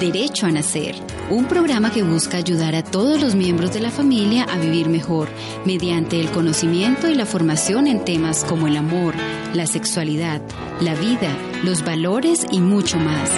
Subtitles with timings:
[0.00, 0.94] Derecho a Nacer,
[1.28, 5.28] un programa que busca ayudar a todos los miembros de la familia a vivir mejor
[5.64, 9.14] mediante el conocimiento y la formación en temas como el amor,
[9.54, 10.40] la sexualidad,
[10.80, 13.28] la vida, los valores y mucho más.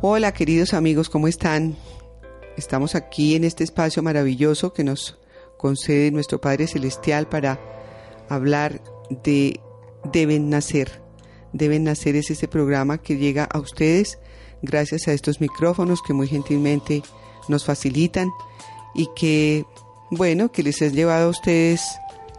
[0.00, 1.76] Hola queridos amigos, ¿cómo están?
[2.56, 5.21] Estamos aquí en este espacio maravilloso que nos
[5.62, 7.58] concede nuestro Padre Celestial para
[8.28, 8.82] hablar
[9.24, 9.60] de
[10.12, 11.00] Deben Nacer.
[11.52, 14.18] Deben Nacer es ese programa que llega a ustedes
[14.60, 17.02] gracias a estos micrófonos que muy gentilmente
[17.48, 18.30] nos facilitan
[18.94, 19.64] y que,
[20.10, 21.82] bueno, que les ha llevado a ustedes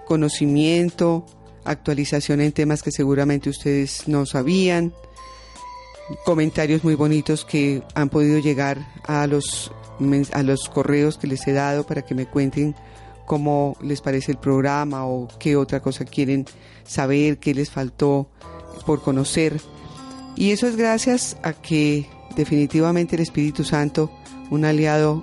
[0.06, 1.26] conocimiento,
[1.64, 4.94] actualización en temas que seguramente ustedes no sabían,
[6.26, 9.72] comentarios muy bonitos que han podido llegar a los,
[10.34, 12.76] a los correos que les he dado para que me cuenten
[13.26, 16.46] cómo les parece el programa o qué otra cosa quieren
[16.84, 18.28] saber, qué les faltó
[18.86, 19.60] por conocer.
[20.36, 24.12] Y eso es gracias a que definitivamente el Espíritu Santo,
[24.50, 25.22] un aliado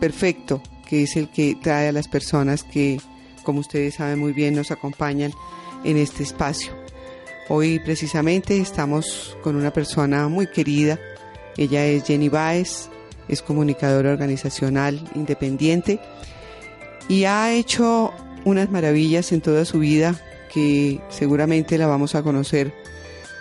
[0.00, 3.00] perfecto, que es el que trae a las personas que,
[3.42, 5.32] como ustedes saben muy bien, nos acompañan
[5.84, 6.72] en este espacio.
[7.48, 10.98] Hoy precisamente estamos con una persona muy querida.
[11.56, 12.88] Ella es Jenny Baez,
[13.26, 16.00] es comunicadora organizacional independiente
[17.08, 18.12] y ha hecho
[18.44, 20.14] unas maravillas en toda su vida
[20.52, 22.72] que seguramente la vamos a conocer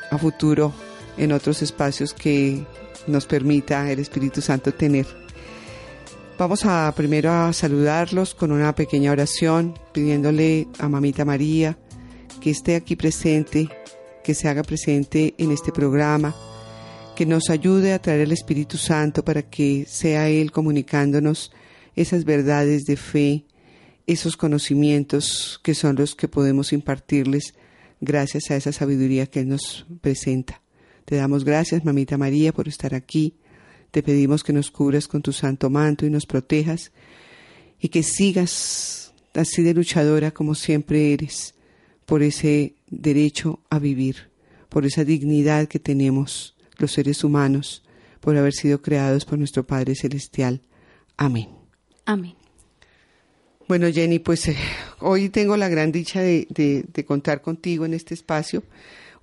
[0.09, 0.73] a futuro
[1.17, 2.65] en otros espacios que
[3.07, 5.05] nos permita el Espíritu Santo tener.
[6.37, 11.77] Vamos a primero a saludarlos con una pequeña oración, pidiéndole a Mamita María
[12.39, 13.69] que esté aquí presente,
[14.23, 16.35] que se haga presente en este programa,
[17.15, 21.51] que nos ayude a traer el Espíritu Santo para que sea Él comunicándonos
[21.95, 23.45] esas verdades de fe,
[24.07, 27.53] esos conocimientos que son los que podemos impartirles
[27.99, 30.61] gracias a esa sabiduría que Él nos presenta.
[31.05, 33.35] Te damos gracias, Mamita María, por estar aquí.
[33.91, 36.91] Te pedimos que nos cubras con tu santo manto y nos protejas
[37.79, 41.53] y que sigas así de luchadora como siempre eres
[42.05, 44.29] por ese derecho a vivir,
[44.69, 47.83] por esa dignidad que tenemos los seres humanos,
[48.21, 50.61] por haber sido creados por nuestro Padre Celestial.
[51.17, 51.49] Amén.
[52.05, 52.36] Amén.
[53.67, 54.55] Bueno, Jenny, pues eh,
[55.01, 58.63] hoy tengo la gran dicha de, de, contar contigo en este espacio,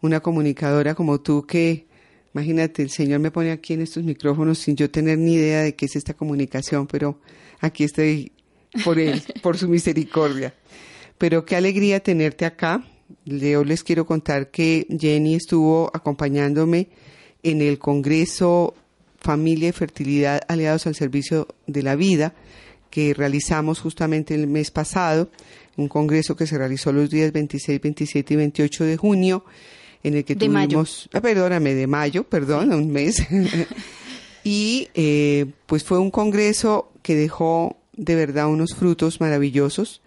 [0.03, 1.87] una comunicadora como tú que,
[2.35, 5.75] imagínate, el Señor me pone aquí en estos micrófonos sin yo tener ni idea de
[5.75, 7.19] qué es esta comunicación, pero
[7.61, 8.33] aquí estoy
[8.85, 10.53] por Él, por su misericordia.
[11.17, 12.85] Pero qué alegría tenerte acá.
[13.25, 16.89] Yo les quiero contar que Jenny estuvo acompañándome
[17.43, 18.75] en el Congreso
[19.21, 22.35] Familia y Fertilidad Aliados al Servicio de la Vida,
[22.95, 25.29] que realizamos justamente el mes pasado,
[25.77, 29.45] un congreso que se realizó los días 26, 27 y 28 de junio,
[30.05, 33.21] en el que de tuvimos, ah, perdóname, de mayo, perdón, un mes.
[34.45, 40.01] y eh, pues fue un congreso que dejó de verdad unos frutos maravillosos.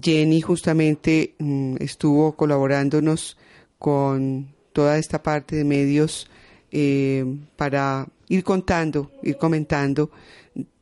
[0.00, 3.36] Jenny justamente mm, estuvo colaborándonos
[3.80, 6.28] con toda esta parte de medios
[6.70, 7.24] eh,
[7.56, 10.12] para ir contando, ir comentando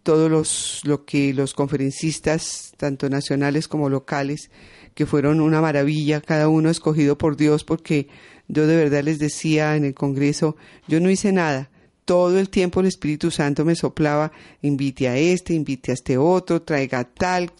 [0.03, 4.51] todos los lo que los conferencistas tanto nacionales como locales
[4.95, 8.09] que fueron una maravilla cada uno escogido por Dios porque
[8.49, 10.57] yo de verdad les decía en el congreso
[10.89, 11.71] yo no hice nada.
[12.05, 16.63] Todo el tiempo el Espíritu Santo me soplaba invite a este invite a este otro
[16.63, 17.53] traiga tal.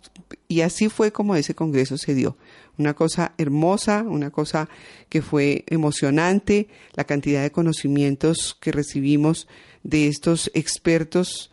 [0.49, 2.37] Y así fue como ese congreso se dio.
[2.77, 4.69] Una cosa hermosa, una cosa
[5.09, 9.47] que fue emocionante, la cantidad de conocimientos que recibimos
[9.83, 11.51] de estos expertos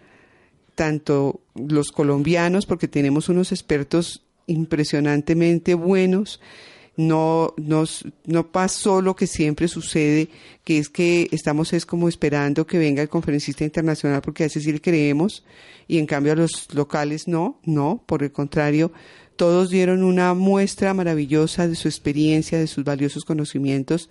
[0.77, 6.39] tanto los colombianos, porque tenemos unos expertos impresionantemente buenos,
[6.95, 10.29] no, nos, no pasó lo que siempre sucede,
[10.63, 14.61] que es que estamos es como esperando que venga el conferencista internacional porque a ese
[14.61, 15.43] sí le creemos
[15.87, 18.91] y en cambio a los locales no, no, por el contrario,
[19.35, 24.09] todos dieron una muestra maravillosa de su experiencia, de sus valiosos conocimientos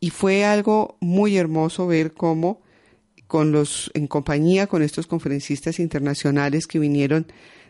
[0.00, 2.63] y fue algo muy hermoso ver cómo
[3.34, 7.26] con los, en compañía con estos conferencistas internacionales que vinieron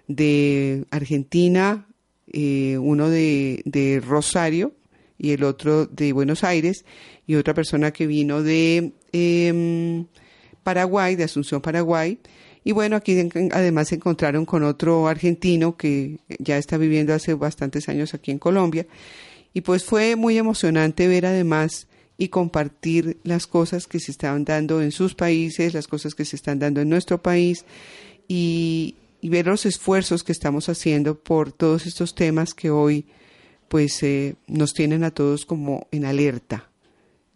[0.09, 1.87] de Argentina,
[2.31, 4.75] eh, uno de, de, Rosario
[5.17, 6.85] y el otro de Buenos Aires,
[7.27, 10.05] y otra persona que vino de eh,
[10.63, 12.19] Paraguay, de Asunción, Paraguay.
[12.63, 13.19] Y bueno, aquí
[13.51, 18.39] además se encontraron con otro argentino que ya está viviendo hace bastantes años aquí en
[18.39, 18.87] Colombia.
[19.55, 24.81] Y pues fue muy emocionante ver además y compartir las cosas que se estaban dando
[24.81, 27.65] en sus países, las cosas que se están dando en nuestro país
[28.29, 33.07] y, ver los esfuerzos que estamos haciendo por todos estos temas que hoy
[33.69, 36.69] pues eh, nos tienen a todos como en alerta.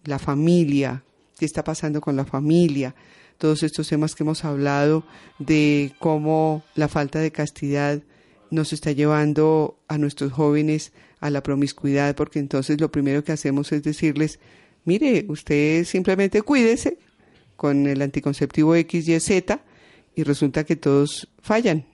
[0.04, 1.02] La familia,
[1.38, 2.94] qué está pasando con la familia,
[3.38, 5.04] todos estos temas que hemos hablado
[5.38, 8.02] de cómo la falta de castidad
[8.50, 13.72] nos está llevando a nuestros jóvenes a la promiscuidad, porque entonces lo primero que hacemos
[13.72, 14.38] es decirles,
[14.88, 16.98] mire, usted simplemente cuídese
[17.56, 19.60] con el anticonceptivo X, Y, Z,
[20.16, 21.84] y resulta que todos fallan.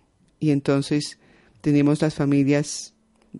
[0.40, 1.18] Y entonces
[1.60, 2.94] tenemos las familias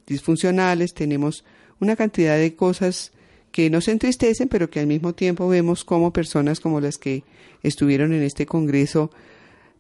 [0.06, 1.44] disfuncionales, tenemos
[1.80, 3.12] una cantidad de cosas
[3.52, 7.22] que nos entristecen, pero que al mismo tiempo vemos como personas como las que
[7.62, 9.10] estuvieron en este Congreso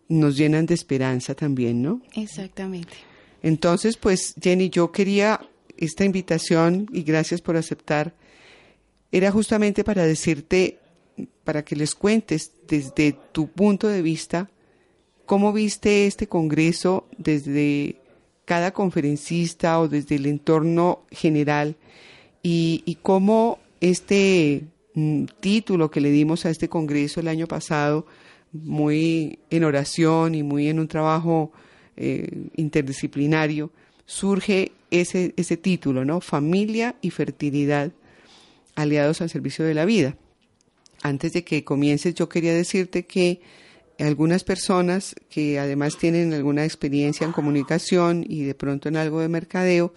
[0.08, 2.00] nos llenan de esperanza también, ¿no?
[2.14, 2.94] Exactamente.
[3.42, 5.40] Entonces, pues Jenny, yo quería
[5.76, 8.14] esta invitación y gracias por aceptar,
[9.14, 10.80] era justamente para decirte,
[11.44, 14.50] para que les cuentes desde tu punto de vista,
[15.24, 18.00] cómo viste este Congreso desde
[18.44, 21.76] cada conferencista o desde el entorno general
[22.42, 24.64] y, cómo este
[24.94, 28.06] mm, título que le dimos a este Congreso el año pasado,
[28.50, 31.52] muy en oración y muy en un trabajo
[31.96, 33.70] eh, interdisciplinario,
[34.06, 36.20] surge ese, ese título, ¿no?
[36.20, 37.92] Familia y fertilidad
[38.74, 40.16] aliados al servicio de la vida.
[41.02, 43.40] Antes de que comiences, yo quería decirte que
[43.98, 49.28] algunas personas que además tienen alguna experiencia en comunicación y de pronto en algo de
[49.28, 49.94] mercadeo,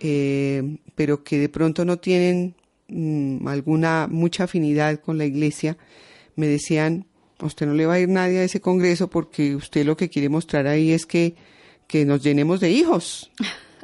[0.00, 2.54] eh, pero que de pronto no tienen
[2.92, 5.78] Mm, alguna mucha afinidad con la iglesia,
[6.34, 7.06] me decían,
[7.38, 10.10] a usted no le va a ir nadie a ese congreso porque usted lo que
[10.10, 11.36] quiere mostrar ahí es que,
[11.86, 13.30] que nos llenemos de hijos.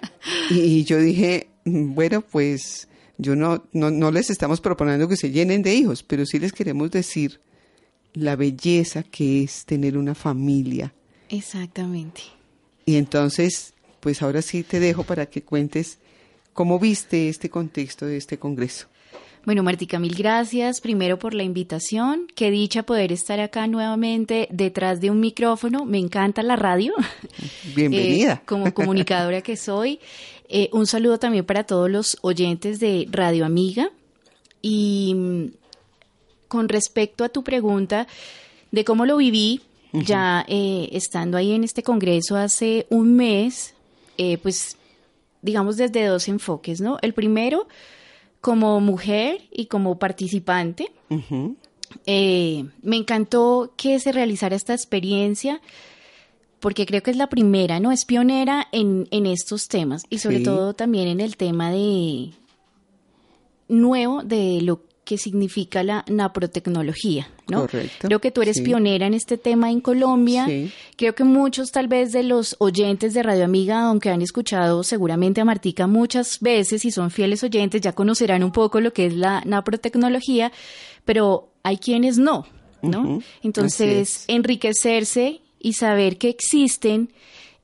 [0.50, 5.30] y, yo dije, mm, bueno, pues yo no, no, no les estamos proponiendo que se
[5.30, 7.40] llenen de hijos, pero sí les queremos decir
[8.14, 10.92] la belleza que es tener una familia.
[11.28, 12.22] Exactamente.
[12.84, 15.98] Y entonces, pues ahora sí te dejo para que cuentes
[16.52, 18.88] cómo viste este contexto de este Congreso.
[19.46, 22.26] Bueno, Martica, mil gracias primero por la invitación.
[22.34, 25.84] Qué dicha poder estar acá nuevamente detrás de un micrófono.
[25.84, 26.92] Me encanta la radio.
[27.74, 28.16] Bienvenida.
[28.16, 30.00] Eh, como comunicadora que soy.
[30.48, 33.90] Eh, un saludo también para todos los oyentes de Radio Amiga.
[34.62, 35.46] Y mm,
[36.48, 38.06] con respecto a tu pregunta
[38.70, 39.62] de cómo lo viví,
[39.92, 43.74] ya eh, estando ahí en este congreso hace un mes,
[44.42, 44.76] pues
[45.40, 46.98] digamos desde dos enfoques, ¿no?
[47.00, 47.66] El primero,
[48.40, 50.92] como mujer y como participante.
[52.04, 55.60] Eh, me encantó que se realizara esta experiencia
[56.60, 57.92] porque creo que es la primera, ¿no?
[57.92, 62.30] Es pionera en, estos temas y sobre todo también en el tema de
[63.68, 67.60] nuevo de lo que significa la naprotecnología, ¿no?
[67.60, 68.08] Correcto.
[68.08, 70.48] Creo que tú eres pionera en este tema en Colombia.
[70.96, 75.40] Creo que muchos tal vez de los oyentes de Radio Amiga, aunque han escuchado seguramente
[75.40, 79.14] a Martica muchas veces y son fieles oyentes, ya conocerán un poco lo que es
[79.14, 80.50] la naprotecnología,
[81.04, 82.46] pero hay quienes no,
[82.82, 83.20] ¿no?
[83.42, 87.10] Entonces, enriquecerse y saber que existen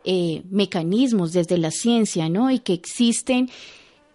[0.02, 2.50] eh, mecanismos desde la ciencia, ¿no?
[2.50, 3.48] Y que existen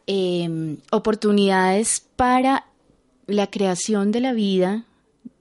[0.07, 2.65] eh, oportunidades para
[3.27, 4.83] la creación de la vida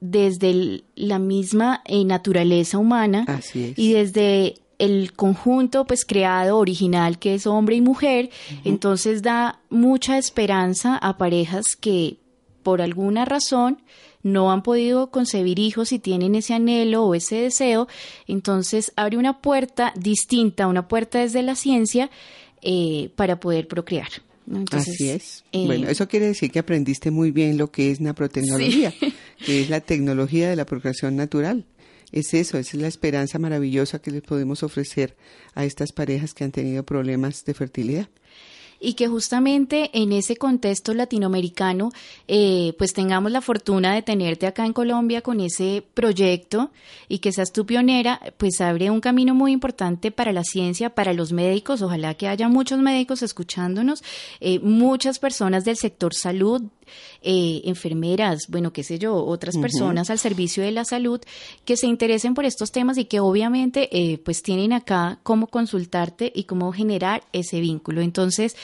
[0.00, 7.48] desde la misma eh, naturaleza humana y desde el conjunto pues creado original que es
[7.48, 8.30] hombre y mujer,
[8.64, 12.18] entonces da mucha esperanza a parejas que
[12.62, 13.82] por alguna razón
[14.26, 17.86] no han podido concebir hijos y tienen ese anhelo o ese deseo,
[18.26, 22.10] entonces abre una puerta distinta, una puerta desde la ciencia
[22.60, 24.08] eh, para poder procrear.
[24.72, 25.44] Así es.
[25.52, 28.92] Eh, bueno, eso quiere decir que aprendiste muy bien lo que es naprotecnología,
[29.46, 31.64] que es la tecnología de la procreación natural.
[32.10, 35.16] Es eso, esa es la esperanza maravillosa que les podemos ofrecer
[35.54, 38.08] a estas parejas que han tenido problemas de fertilidad
[38.80, 41.90] y que justamente en ese contexto latinoamericano
[42.28, 46.70] eh, pues tengamos la fortuna de tenerte acá en Colombia con ese proyecto
[47.08, 51.12] y que seas tu pionera, pues abre un camino muy importante para la ciencia, para
[51.12, 54.02] los médicos, ojalá que haya muchos médicos escuchándonos,
[54.40, 56.62] eh, muchas personas del sector salud,
[57.22, 61.20] eh, enfermeras, bueno, qué sé yo, otras personas al servicio de la salud
[61.64, 63.88] que se interesen por estos temas y que obviamente
[64.24, 68.00] pues tienen acá cómo consultarte y cómo generar ese vínculo.
[68.00, 68.56] Entonces,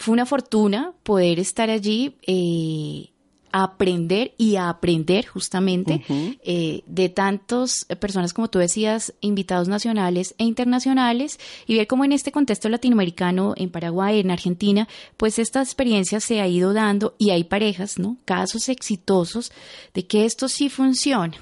[0.00, 2.16] fue una fortuna poder estar allí.
[2.26, 3.10] Eh,
[3.52, 10.44] aprender y a aprender justamente eh, de tantas personas, como tú decías, invitados nacionales e
[10.44, 16.20] internacionales, y ver cómo en este contexto latinoamericano, en Paraguay, en Argentina, pues esta experiencia
[16.20, 18.16] se ha ido dando y hay parejas, ¿no?
[18.24, 19.52] Casos exitosos
[19.94, 21.34] de que esto sí funciona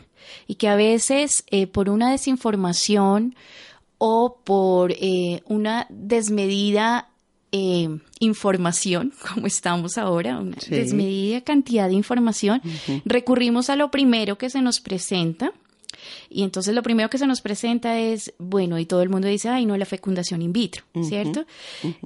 [0.47, 3.35] y que a veces eh, por una desinformación
[3.99, 7.09] o por eh, una desmedida
[7.53, 12.61] eh, información, como estamos ahora, una desmedida cantidad de información,
[13.05, 15.53] recurrimos a lo primero que se nos presenta.
[16.31, 19.49] Y entonces lo primero que se nos presenta es, bueno, y todo el mundo dice,
[19.49, 21.45] ay, no, la fecundación in vitro, ¿cierto?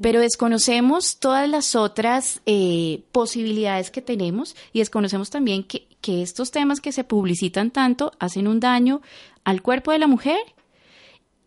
[0.01, 6.51] Pero desconocemos todas las otras eh, posibilidades que tenemos y desconocemos también que, que estos
[6.51, 9.03] temas que se publicitan tanto hacen un daño
[9.45, 10.39] al cuerpo de la mujer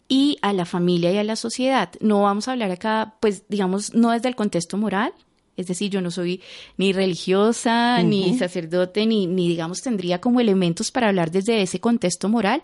[0.08, 1.90] y a la familia y a la sociedad.
[2.00, 5.14] No vamos a hablar acá, pues digamos, no desde el contexto moral,
[5.58, 6.42] es decir, yo no soy
[6.78, 12.28] ni religiosa, ni sacerdote, ni, ni digamos tendría como elementos para hablar desde ese contexto
[12.28, 12.62] moral.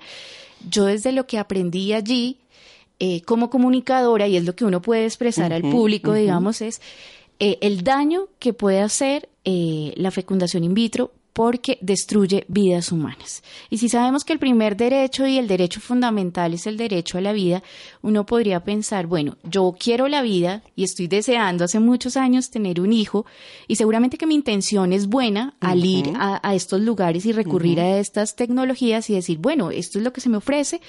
[0.70, 2.38] Yo desde lo que aprendí allí
[3.00, 6.82] eh, como comunicadora, y es lo que uno puede expresar al público, digamos, es
[7.40, 13.44] eh, el daño que puede hacer eh, la fecundación in vitro porque destruye vidas humanas.
[13.70, 17.22] Y si sabemos que el primer derecho y el derecho fundamental es el derecho a
[17.22, 17.64] la vida,
[18.02, 22.82] uno podría pensar, bueno, yo quiero la vida y estoy deseando hace muchos años tener
[22.82, 23.26] un hijo
[23.68, 27.98] y seguramente que mi intención es buena al ir a, estos lugares y recurrir a
[27.98, 30.82] estas tecnologías y decir, bueno, esto es lo que se me ofrece,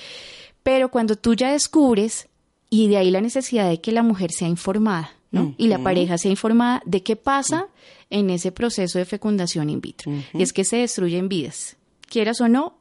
[0.62, 2.28] pero cuando tú ya descubres
[2.68, 5.54] y de ahí la necesidad de que la mujer sea informada, ¿no?
[5.58, 7.66] Y la pareja sea informada de qué pasa
[8.10, 10.12] en ese proceso de fecundación in vitro.
[10.32, 11.76] Y es que se destruyen vidas.
[12.08, 12.76] Quieras o no,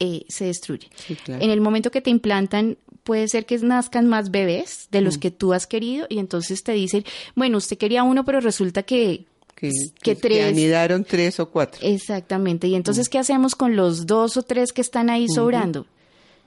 [0.00, 0.88] eh, se destruye.
[1.28, 5.20] En el momento que te implantan, puede ser que nazcan más bebés de los mm.
[5.20, 9.26] que tú has querido y entonces te dicen, bueno, usted quería uno, pero resulta que
[9.54, 9.70] que,
[10.02, 10.46] que, tres.
[10.46, 11.78] anidaron tres o cuatro.
[11.82, 12.66] Exactamente.
[12.66, 13.10] Y entonces, mm.
[13.10, 15.86] ¿qué hacemos con los dos o tres que están ahí sobrando?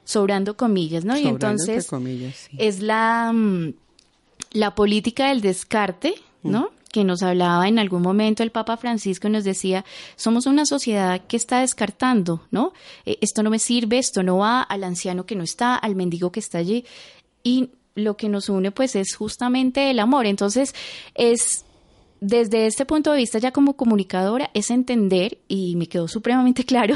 [0.04, 1.18] Sobrando comillas, ¿no?
[1.18, 1.88] y entonces
[2.58, 3.74] es la, mm,
[4.56, 6.72] la política del descarte, ¿no?
[6.92, 9.84] que nos hablaba en algún momento el Papa Francisco y nos decía,
[10.16, 12.72] somos una sociedad que está descartando, ¿no?
[13.06, 16.32] Eh, esto no me sirve, esto no va al anciano que no está, al mendigo
[16.32, 16.86] que está allí.
[17.44, 20.26] Y lo que nos une pues es justamente el amor.
[20.26, 20.74] Entonces
[21.16, 21.66] es
[22.22, 26.96] desde este punto de vista ya como comunicadora es entender, y me quedó supremamente claro,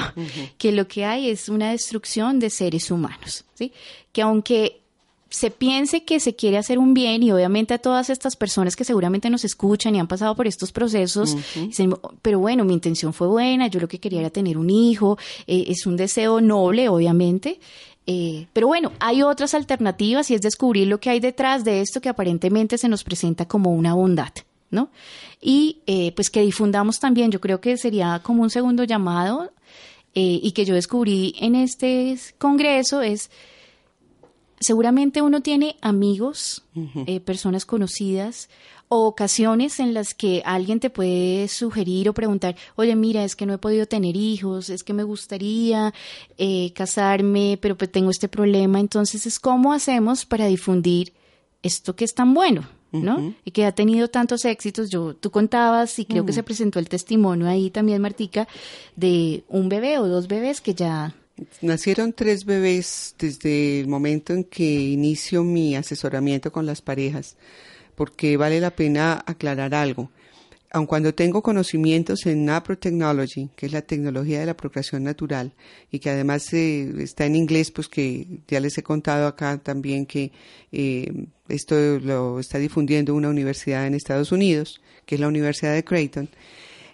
[0.57, 3.73] que lo que hay es una destrucción de seres humanos, ¿sí?
[4.13, 4.79] Que aunque
[5.29, 8.83] se piense que se quiere hacer un bien y obviamente a todas estas personas que
[8.83, 13.27] seguramente nos escuchan y han pasado por estos procesos, dicen, pero bueno, mi intención fue
[13.27, 17.59] buena, yo lo que quería era tener un hijo, eh, es un deseo noble, obviamente.
[18.07, 22.01] Eh, pero bueno, hay otras alternativas y es descubrir lo que hay detrás de esto
[22.01, 24.33] que aparentemente se nos presenta como una bondad,
[24.71, 24.89] ¿no?
[25.39, 29.51] Y eh, pues que difundamos también, yo creo que sería como un segundo llamado
[30.21, 33.29] y que yo descubrí en este congreso es
[34.59, 36.63] seguramente uno tiene amigos,
[37.05, 38.49] eh, personas conocidas
[38.89, 43.45] o ocasiones en las que alguien te puede sugerir o preguntar, oye, mira, es que
[43.45, 45.93] no he podido tener hijos, es que me gustaría
[46.39, 48.79] eh, casarme, pero pues tengo este problema.
[48.79, 51.13] Entonces, es cómo hacemos para difundir
[51.61, 53.35] esto que es tan bueno, ¿no?
[53.45, 54.89] Y que ha tenido tantos éxitos.
[54.89, 58.47] Yo, tú contabas y creo que se presentó el testimonio ahí también, Martica,
[58.95, 61.13] de un bebé o dos bebés que ya
[61.61, 67.37] Nacieron tres bebés desde el momento en que inicio mi asesoramiento con las parejas,
[67.95, 70.11] porque vale la pena aclarar algo.
[70.71, 72.47] Aun cuando tengo conocimientos en
[72.79, 75.51] Technology, que es la tecnología de la procreación natural,
[75.91, 80.05] y que además eh, está en inglés, pues que ya les he contado acá también
[80.05, 80.31] que
[80.71, 81.11] eh,
[81.47, 86.29] esto lo está difundiendo una universidad en Estados Unidos, que es la Universidad de Creighton,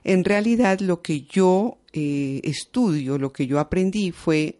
[0.05, 4.59] en realidad lo que yo eh, estudio, lo que yo aprendí fue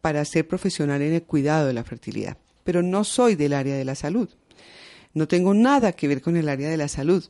[0.00, 3.84] para ser profesional en el cuidado de la fertilidad, pero no soy del área de
[3.84, 4.28] la salud.
[5.14, 7.24] No tengo nada que ver con el área de la salud.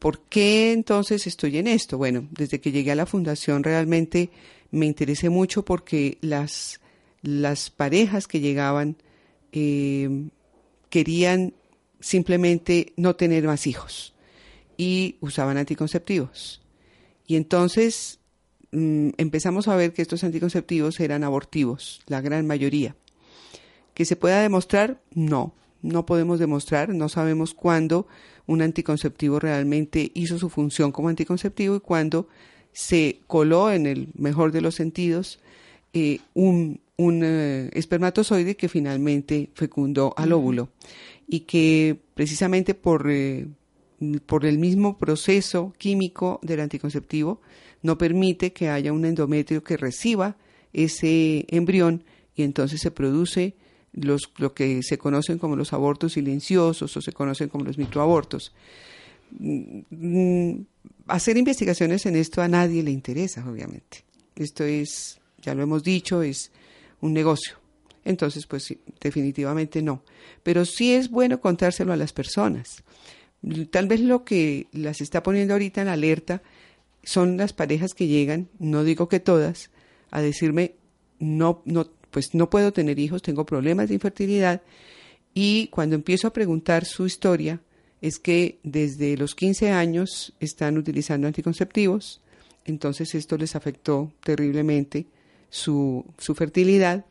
[0.00, 1.96] ¿Por qué entonces estoy en esto?
[1.96, 4.30] Bueno, desde que llegué a la fundación realmente
[4.72, 6.80] me interesé mucho porque las,
[7.22, 8.96] las parejas que llegaban
[9.52, 10.28] eh,
[10.90, 11.54] querían
[12.00, 14.12] simplemente no tener más hijos
[14.76, 16.62] y usaban anticonceptivos.
[17.28, 18.15] Y entonces
[18.76, 22.94] mm, empezamos a ver que estos anticonceptivos eran abortivos, la gran mayoría.
[23.94, 25.00] ¿Que se pueda demostrar?
[25.12, 28.06] No, no podemos demostrar, no sabemos cuándo
[28.46, 32.28] un anticonceptivo realmente hizo su función como anticonceptivo y cuándo
[32.72, 35.40] se coló en el mejor de los sentidos
[35.92, 40.68] eh, un, eh, espermatozoide que finalmente fecundó al óvulo
[41.26, 43.46] y que precisamente por eh,
[44.26, 47.40] por el mismo proceso químico del anticonceptivo,
[47.86, 50.36] no permite que haya un endometrio que reciba
[50.72, 53.54] ese embrión y entonces se produce
[53.92, 58.52] los, lo que se conocen como los abortos silenciosos o se conocen como los microabortos.
[59.30, 60.60] Mm,
[61.06, 64.04] hacer investigaciones en esto a nadie le interesa, obviamente.
[64.34, 66.50] Esto es, ya lo hemos dicho, es
[67.00, 67.54] un negocio.
[68.04, 70.02] entonces pues definitivamente no.
[70.42, 72.82] Pero sí es bueno contárselo a las personas.
[73.70, 76.42] Tal vez lo que las está poniendo ahorita en alerta
[77.06, 79.70] son las parejas que llegan, no digo que todas,
[80.10, 80.74] a decirme
[81.20, 84.60] no, no, pues no puedo tener hijos, tengo problemas de infertilidad
[85.32, 87.60] y cuando empiezo a preguntar su historia
[88.02, 92.20] es que desde los 15 años están utilizando anticonceptivos,
[92.64, 95.06] entonces esto les afectó terriblemente
[95.48, 97.06] su, su fertilidad.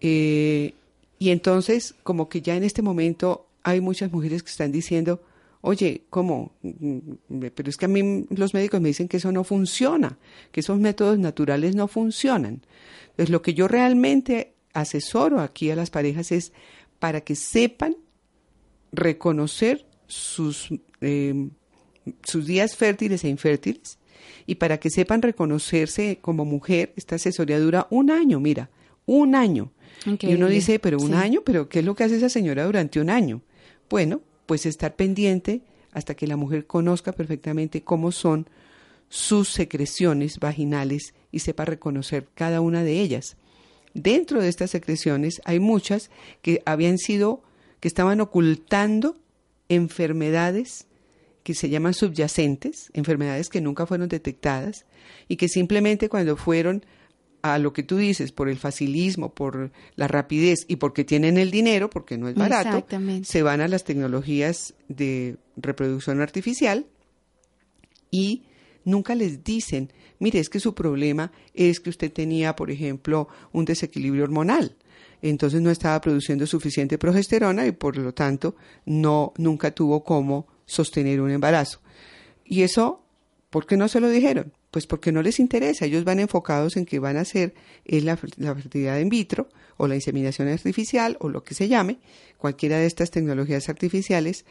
[0.00, 0.72] Eh,
[1.18, 5.22] y entonces como que ya en este momento hay muchas mujeres que están diciendo
[5.60, 6.52] oye, ¿cómo?
[6.62, 10.18] Pero es que a mí los médicos me dicen que eso no funciona,
[10.52, 12.62] que esos métodos naturales no funcionan.
[13.10, 16.52] Entonces, lo que yo realmente asesoro aquí a las parejas es
[16.98, 17.96] para que sepan
[18.92, 20.68] reconocer sus,
[21.00, 21.48] eh,
[22.24, 23.98] sus días fértiles e infértiles
[24.46, 28.70] y para que sepan reconocerse como mujer, esta asesoría dura un año, mira,
[29.06, 29.72] un año.
[30.04, 33.00] Y uno dice, pero un año, pero ¿qué es lo que hace esa señora durante
[33.00, 33.42] un año?
[33.88, 38.48] Bueno, pues estar pendiente hasta que la mujer conozca perfectamente cómo son
[39.08, 43.36] sus secreciones vaginales y sepa reconocer cada una de ellas.
[43.94, 46.10] Dentro de estas secreciones hay muchas
[46.42, 47.44] que habían sido,
[47.78, 49.16] que estaban ocultando
[49.68, 50.88] enfermedades
[51.44, 54.84] que se llaman subyacentes, enfermedades que nunca fueron detectadas
[55.28, 56.84] y que simplemente cuando fueron
[57.42, 61.50] a lo que tú dices, por el facilismo, por la rapidez y porque tienen el
[61.50, 62.86] dinero, porque no es barato,
[63.22, 66.86] se van a las tecnologías de reproducción artificial
[68.10, 68.42] y
[68.84, 73.64] nunca les dicen, mire, es que su problema es que usted tenía, por ejemplo, un
[73.64, 74.76] desequilibrio hormonal.
[75.22, 78.56] Entonces no estaba produciendo suficiente progesterona y por lo tanto
[78.86, 81.80] no nunca tuvo cómo sostener un embarazo.
[82.44, 83.02] Y eso,
[83.50, 84.52] ¿por qué no se lo dijeron?
[84.70, 88.54] Pues porque no les interesa, ellos van enfocados en que van a hacer la, la
[88.54, 91.98] fertilidad in vitro o la inseminación artificial o lo que se llame,
[92.38, 94.44] cualquiera de estas tecnologías artificiales,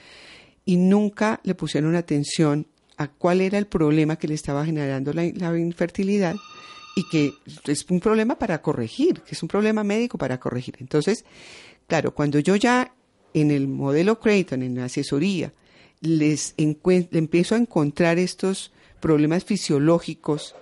[0.66, 2.68] y nunca le pusieron atención
[3.00, 5.24] a cuál era el problema que le estaba generando la,
[5.58, 6.36] infertilidad
[6.96, 7.34] y que
[7.66, 10.76] es un problema para corregir, que es un problema médico para corregir.
[10.80, 11.24] Entonces,
[11.88, 12.94] claro, cuando yo ya
[13.34, 15.54] en el modelo Creighton, en la asesoría,
[16.02, 20.56] les empiezo a encontrar estos problemas fisiológicos,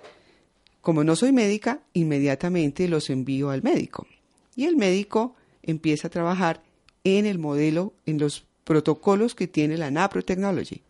[0.82, 4.08] como no soy médica, inmediatamente los envío al médico.
[4.56, 6.63] Y el médico empieza a trabajar
[7.04, 10.82] en el modelo, en los protocolos que tiene la NAPRO Technology.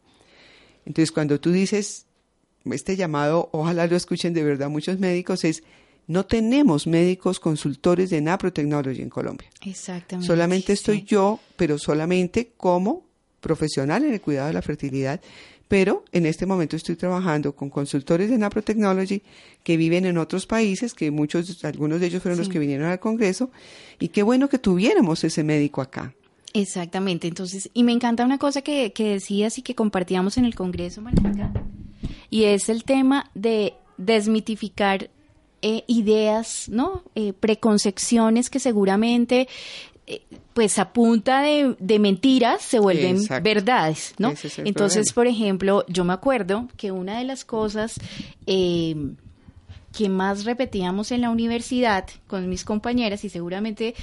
[0.85, 2.05] Entonces, cuando tú dices,
[2.65, 5.63] este llamado, ojalá lo escuchen de verdad muchos médicos, es,
[6.07, 9.49] no tenemos médicos consultores de NAPRO Technology en Colombia.
[9.65, 10.25] Exactamente.
[10.25, 13.05] Solamente estoy yo, pero solamente como
[13.41, 15.21] profesional en el cuidado de la fertilidad
[15.67, 19.21] pero en este momento estoy trabajando con consultores de Technology
[19.63, 22.99] que viven en otros países, que muchos, algunos de ellos fueron los que vinieron al
[22.99, 23.51] Congreso,
[23.99, 26.13] y qué bueno que tuviéramos ese médico acá.
[26.53, 30.55] Exactamente, entonces, y me encanta una cosa que, que decías y que compartíamos en el
[30.55, 31.51] Congreso, Marica,
[32.29, 35.09] y es el tema de desmitificar
[35.63, 37.03] eh, ideas, ¿no?
[37.15, 39.47] Eh, preconcepciones que seguramente
[40.53, 44.33] pues a punta de, mentiras se vuelven verdades, ¿no?
[44.57, 47.95] Entonces, por ejemplo, yo me acuerdo que una de las cosas
[48.45, 48.95] eh,
[49.95, 53.95] que más repetíamos en la universidad con mis compañeras y seguramente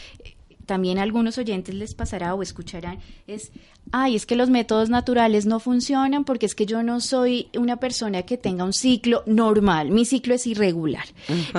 [0.67, 3.53] también a algunos oyentes les pasará o escucharán, es,
[3.93, 7.77] ay, es que los métodos naturales no funcionan porque es que yo no soy una
[7.77, 11.05] persona que tenga un ciclo normal, mi ciclo es irregular.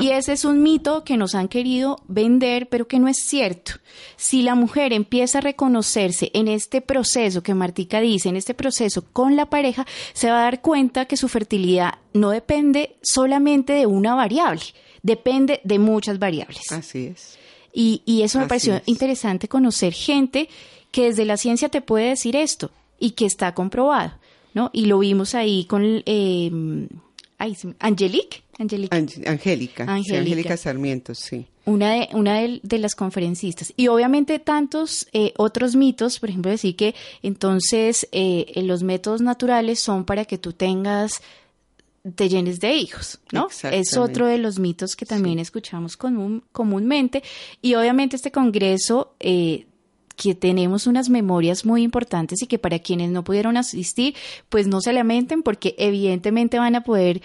[0.01, 3.73] Y ese es un mito que nos han querido vender, pero que no es cierto.
[4.15, 9.05] Si la mujer empieza a reconocerse en este proceso que Martica dice, en este proceso
[9.13, 13.85] con la pareja, se va a dar cuenta que su fertilidad no depende solamente de
[13.85, 14.61] una variable,
[15.01, 16.71] depende de muchas variables.
[16.71, 17.37] Así es.
[17.77, 20.47] Y, eso me pareció interesante conocer gente
[20.91, 24.13] que desde la ciencia te puede decir esto y que está comprobado,
[24.53, 24.69] ¿no?
[24.71, 26.87] Y lo vimos ahí con eh,
[27.79, 28.43] Angelique.
[28.57, 28.95] Angélica.
[28.95, 29.83] Angélica.
[29.83, 31.45] Angélica Sarmiento, sí.
[31.65, 33.73] Una de, una de, las conferencistas.
[33.75, 39.81] Y obviamente tantos eh, otros mitos, por ejemplo, decir que entonces eh, los métodos naturales
[39.81, 41.21] son para que tú tengas
[42.13, 43.47] te llenes de hijos, ¿no?
[43.71, 47.23] Es otro de los mitos que también escuchamos comúnmente.
[47.61, 49.65] Y obviamente este Congreso, eh,
[50.15, 54.15] que tenemos unas memorias muy importantes y que para quienes no pudieron asistir,
[54.49, 57.21] pues no se lamenten porque evidentemente van a poder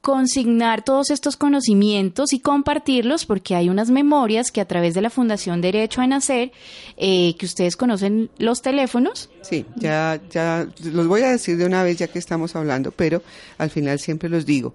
[0.00, 5.10] consignar todos estos conocimientos y compartirlos porque hay unas memorias que a través de la
[5.10, 6.52] Fundación Derecho a Nacer,
[6.96, 9.28] eh, que ustedes conocen los teléfonos.
[9.42, 13.22] Sí, ya, ya los voy a decir de una vez ya que estamos hablando, pero
[13.58, 14.74] al final siempre los digo.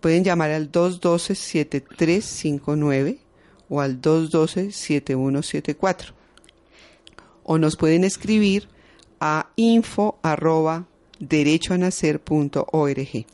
[0.00, 3.16] Pueden llamar al 212-7359
[3.70, 6.12] o al 212-7174.
[7.44, 8.68] O nos pueden escribir
[9.20, 10.86] a info arroba
[11.18, 13.26] derechoanacer.org.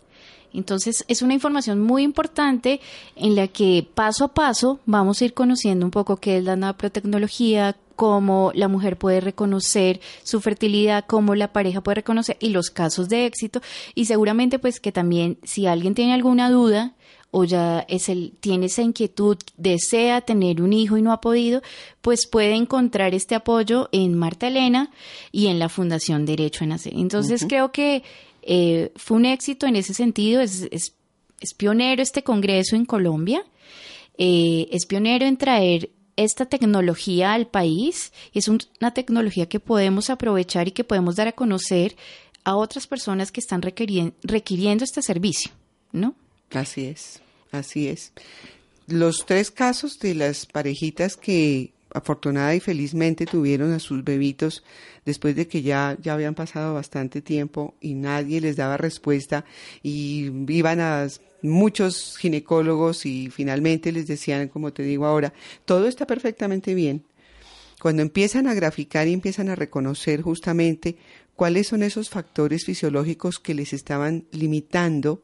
[0.54, 2.80] Entonces es una información muy importante
[3.16, 6.56] en la que paso a paso vamos a ir conociendo un poco qué es la
[6.56, 12.70] naprotecnología, cómo la mujer puede reconocer su fertilidad, cómo la pareja puede reconocer y los
[12.70, 13.60] casos de éxito
[13.94, 16.94] y seguramente pues que también si alguien tiene alguna duda
[17.34, 21.62] o ya es el, tiene esa inquietud, desea tener un hijo y no ha podido,
[22.02, 24.90] pues puede encontrar este apoyo en Marta Elena
[25.32, 26.92] y en la Fundación Derecho a Nacer.
[26.94, 28.02] Entonces creo que
[28.42, 30.94] eh, fue un éxito en ese sentido, es, es,
[31.56, 33.44] pionero este Congreso en Colombia,
[34.18, 40.10] eh, es pionero en traer esta tecnología al país y es una tecnología que podemos
[40.10, 41.96] aprovechar y que podemos dar a conocer
[42.44, 45.52] a otras personas que están requiriendo este servicio,
[45.92, 46.14] ¿no?
[46.50, 48.12] Así es, así es.
[48.86, 54.62] Los tres casos de las parejitas que afortunada y felizmente tuvieron a sus bebitos
[55.04, 59.44] después de que ya, ya habían pasado bastante tiempo y nadie les daba respuesta
[59.82, 61.06] y iban a
[61.42, 65.32] muchos ginecólogos y finalmente les decían, como te digo ahora,
[65.64, 67.04] todo está perfectamente bien.
[67.80, 70.96] Cuando empiezan a graficar y empiezan a reconocer justamente
[71.34, 75.22] cuáles son esos factores fisiológicos que les estaban limitando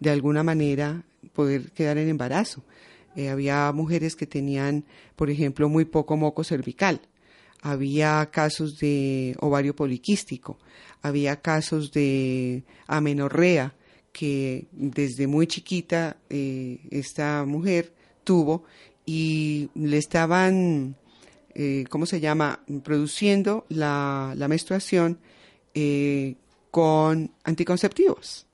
[0.00, 2.62] de alguna manera poder quedar en embarazo.
[3.16, 4.84] Eh, había mujeres que tenían,
[5.16, 7.00] por ejemplo, muy poco moco cervical.
[7.62, 10.58] Había casos de ovario poliquístico.
[11.02, 13.74] Había casos de amenorrea
[14.12, 18.64] que desde muy chiquita eh, esta mujer tuvo
[19.06, 20.96] y le estaban,
[21.54, 25.18] eh, ¿cómo se llama?, produciendo la, la menstruación
[26.70, 28.46] con anticonceptivos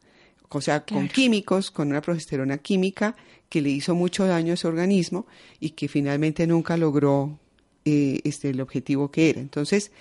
[0.52, 3.14] o sea, con químicos, con una progesterona química
[3.48, 5.26] que le hizo mucho daño a su organismo
[5.60, 7.38] y que finalmente nunca logró
[7.84, 9.40] eh, este, el objetivo que era.
[9.40, 9.92] Entonces,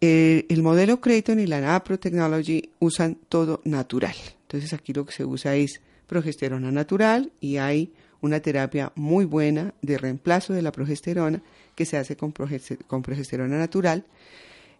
[0.00, 4.14] eh, el modelo Creighton y la Napro Technology usan todo natural.
[4.42, 9.72] Entonces, aquí lo que se usa es progesterona natural y hay una terapia muy buena
[9.82, 11.42] de reemplazo de la progesterona
[11.74, 14.04] que se hace con, progesterona natural.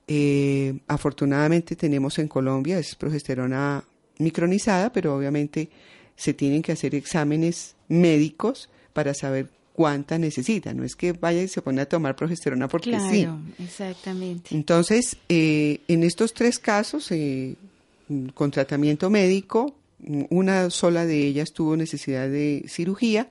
[0.06, 3.84] Eh, afortunadamente tenemos en Colombia, es progesterona
[4.18, 5.68] micronizada, pero obviamente
[6.16, 10.72] se tienen que hacer exámenes médicos para saber cuánta necesita.
[10.72, 14.54] No es que vaya y se pone a tomar progesterona porque claro, exactamente.
[14.54, 17.56] Entonces, eh, en estos tres casos, eh,
[18.34, 19.74] con tratamiento médico,
[20.30, 23.28] una sola de ellas tuvo necesidad de cirugía.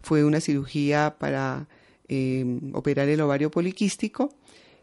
[0.00, 1.66] Fue una cirugía para
[2.08, 4.32] eh, operar el ovario poliquístico.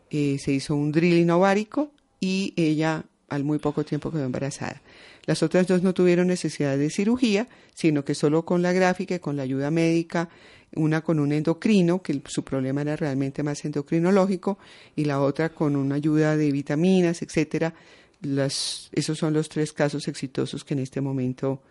[0.09, 4.81] se hizo un drilling ovárico y ella al muy poco tiempo quedó embarazada.
[5.25, 9.19] Las otras dos no tuvieron necesidad de cirugía, sino que solo con la gráfica y
[9.19, 10.29] con la ayuda médica,
[10.75, 14.57] una con un endocrino, que su problema era realmente más endocrinológico,
[14.95, 17.73] y la otra con una ayuda de vitaminas, etcétera.
[18.21, 21.61] Las, esos son los tres casos exitosos que en este momento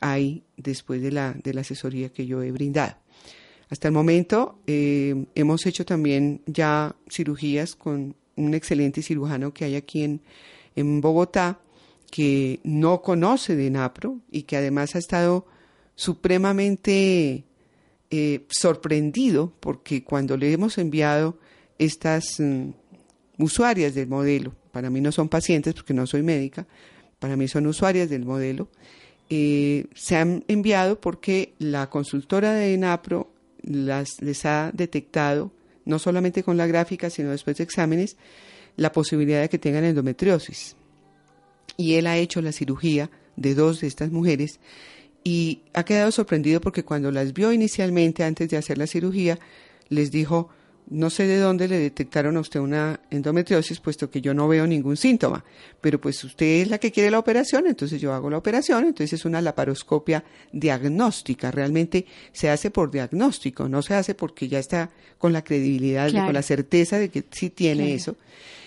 [0.00, 2.96] hay después de la, de la asesoría que yo he brindado.
[3.68, 9.74] Hasta el momento eh, hemos hecho también ya cirugías con un excelente cirujano que hay
[9.74, 10.20] aquí en,
[10.76, 11.58] en Bogotá,
[12.16, 15.44] que no conoce de NAPRO y que además ha estado
[15.96, 17.44] supremamente
[18.10, 21.38] eh, sorprendido porque cuando le hemos enviado
[21.78, 22.70] estas mm,
[23.36, 26.66] usuarias del modelo, para mí no son pacientes porque no soy médica,
[27.18, 28.68] para mí son usuarias del modelo,
[29.28, 35.52] eh, se han enviado porque la consultora de NAPRO las, les ha detectado,
[35.84, 38.16] no solamente con la gráfica, sino después de exámenes,
[38.76, 40.76] la posibilidad de que tengan endometriosis
[41.76, 44.60] y él ha hecho la cirugía de dos de estas mujeres
[45.24, 49.40] y ha quedado sorprendido porque cuando las vio inicialmente antes de hacer la cirugía,
[49.88, 50.50] les dijo,
[50.88, 54.68] no sé de dónde le detectaron a usted una endometriosis, puesto que yo no veo
[54.68, 55.44] ningún síntoma,
[55.80, 59.14] pero pues usted es la que quiere la operación, entonces yo hago la operación, entonces
[59.14, 64.90] es una laparoscopia diagnóstica, realmente se hace por diagnóstico, no se hace porque ya está
[65.18, 68.16] con la credibilidad, con la certeza de que sí tiene eso.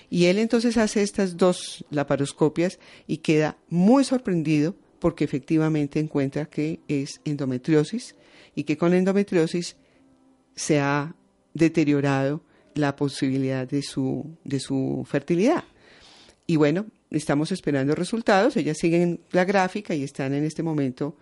[0.09, 6.79] Y él entonces hace estas dos laparoscopias y queda muy sorprendido porque efectivamente encuentra que
[6.87, 8.15] es endometriosis
[8.55, 9.77] y que con endometriosis
[10.55, 11.15] se ha
[11.53, 12.43] deteriorado
[12.75, 15.63] la posibilidad de su, de su fertilidad.
[16.47, 21.15] Y bueno, estamos esperando resultados, ellas siguen la gráfica y están en este momento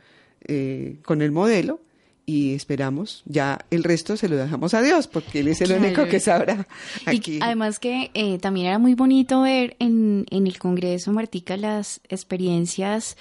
[0.47, 1.81] eh, con el modelo
[2.29, 6.05] y esperamos ya el resto se lo dejamos a Dios porque él es el único
[6.05, 6.67] que sabrá
[7.05, 7.37] aquí.
[7.37, 12.01] Y además que eh, también era muy bonito ver en, en el Congreso Martica las
[12.09, 13.15] experiencias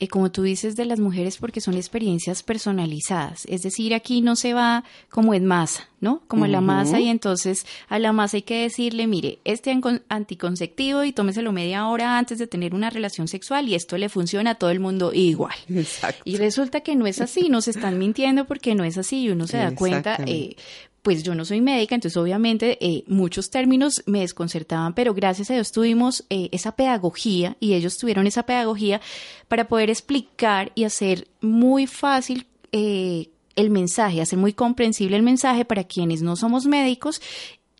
[0.00, 3.44] eh, como tú dices, de las mujeres porque son experiencias personalizadas.
[3.46, 6.22] Es decir, aquí no se va como en masa, ¿no?
[6.26, 11.04] Como en la masa y entonces a la masa hay que decirle, mire, este anticonceptivo
[11.04, 14.54] y tómeselo media hora antes de tener una relación sexual y esto le funciona a
[14.54, 15.54] todo el mundo igual.
[15.68, 16.22] Exacto.
[16.24, 19.46] Y resulta que no es así, nos están mintiendo porque no es así y uno
[19.46, 20.56] se da cuenta, eh,
[21.02, 25.54] pues yo no soy médica, entonces obviamente eh, muchos términos me desconcertaban, pero gracias a
[25.54, 29.00] Dios tuvimos eh, esa pedagogía y ellos tuvieron esa pedagogía
[29.48, 35.64] para poder explicar y hacer muy fácil eh, el mensaje, hacer muy comprensible el mensaje
[35.64, 37.20] para quienes no somos médicos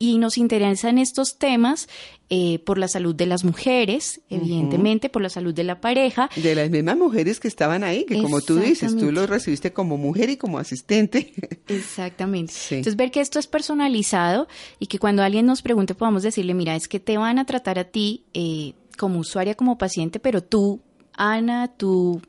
[0.03, 1.87] y nos interesan estos temas
[2.31, 6.31] eh, por la salud de las mujeres, evidentemente, por la salud de la pareja.
[6.37, 9.99] De las mismas mujeres que estaban ahí, que como tú dices, tú los recibiste como
[9.99, 11.35] mujer y como asistente.
[11.69, 12.55] Exactamente.
[12.71, 16.75] Entonces, ver que esto es personalizado y que cuando alguien nos pregunte podamos decirle, mira,
[16.77, 20.81] es que te van a tratar a ti eh, como usuaria, como paciente, pero tú,
[21.13, 22.23] Ana, tú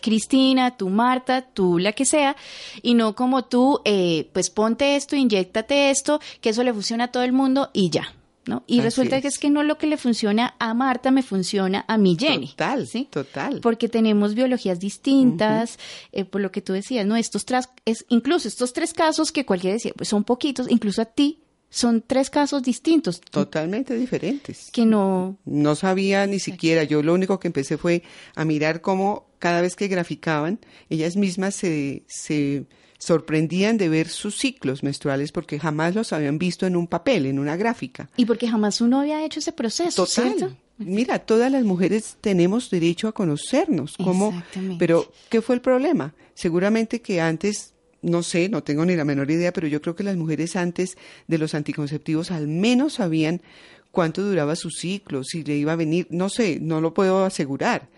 [0.00, 2.36] Cristina, tú Marta, tú la que sea,
[2.82, 7.08] y no como tú, eh, pues ponte esto, inyectate esto, que eso le funciona a
[7.08, 8.14] todo el mundo y ya.
[8.46, 8.64] ¿no?
[8.66, 11.98] Y resulta que es que no lo que le funciona a Marta me funciona a
[11.98, 12.48] mi Jenny.
[12.48, 13.08] Total, ¿sí?
[13.10, 13.60] total.
[13.60, 15.78] Porque tenemos biologías distintas,
[16.12, 17.16] eh, por lo que tú decías, ¿no?
[17.16, 21.04] Estos tres, es, incluso estos tres casos que cualquiera decía, pues son poquitos, incluso a
[21.04, 23.20] ti son tres casos distintos.
[23.20, 24.70] Totalmente diferentes.
[24.72, 25.38] Que no.
[25.44, 26.82] No sabía ni siquiera.
[26.82, 28.02] Yo lo único que empecé fue
[28.34, 32.66] a mirar cómo cada vez que graficaban, ellas mismas se, se
[32.98, 37.40] sorprendían de ver sus ciclos menstruales porque jamás los habían visto en un papel, en
[37.40, 38.08] una gráfica.
[38.16, 40.06] Y porque jamás uno había hecho ese proceso.
[40.06, 40.56] Total.
[40.78, 43.96] Mira, todas las mujeres tenemos derecho a conocernos.
[43.96, 44.42] ¿Cómo?
[44.78, 46.14] Pero, ¿qué fue el problema?
[46.34, 50.02] Seguramente que antes no sé, no tengo ni la menor idea, pero yo creo que
[50.04, 53.42] las mujeres antes de los anticonceptivos al menos sabían
[53.90, 57.88] cuánto duraba su ciclo, si le iba a venir, no sé, no lo puedo asegurar.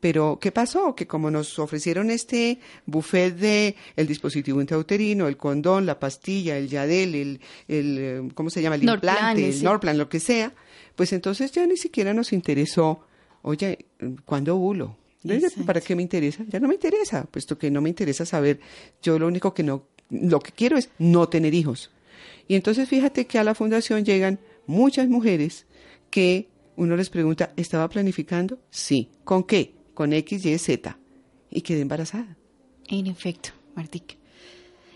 [0.00, 0.94] Pero, ¿qué pasó?
[0.94, 6.68] Que como nos ofrecieron este buffet de el dispositivo intrauterino, el condón, la pastilla, el
[6.68, 8.76] yadel, el, el eh, ¿cómo se llama?
[8.76, 10.52] El implante, el Norplan, lo que sea,
[10.94, 13.06] pues entonces ya ni siquiera nos interesó,
[13.42, 13.86] oye,
[14.24, 14.96] ¿cuándo ovulo?
[15.64, 16.44] ¿Para qué me interesa?
[16.48, 18.60] Ya no me interesa, puesto que no me interesa saber.
[19.02, 21.90] Yo lo único que no, lo que quiero es no tener hijos.
[22.48, 25.66] Y entonces fíjate que a la fundación llegan muchas mujeres
[26.10, 28.58] que uno les pregunta, ¿estaba planificando?
[28.70, 29.10] Sí.
[29.24, 29.75] ¿Con qué?
[29.96, 30.98] Con X, Y, Z.
[31.50, 32.36] Y quedé embarazada.
[32.86, 34.14] En efecto, Martica.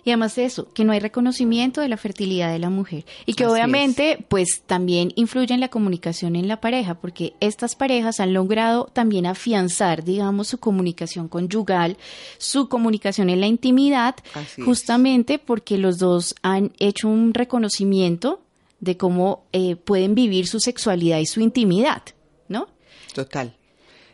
[0.05, 3.07] Y además de eso, que no hay reconocimiento de la fertilidad de la mujer.
[3.25, 8.21] Y que obviamente, pues también influye en la comunicación en la pareja, porque estas parejas
[8.21, 11.97] han logrado también afianzar, digamos, su comunicación conyugal,
[12.37, 14.17] su comunicación en la intimidad,
[14.63, 18.43] justamente porque los dos han hecho un reconocimiento
[18.81, 22.03] de cómo eh, pueden vivir su sexualidad y su intimidad,
[22.49, 22.69] ¿no?
[23.15, 23.57] Total.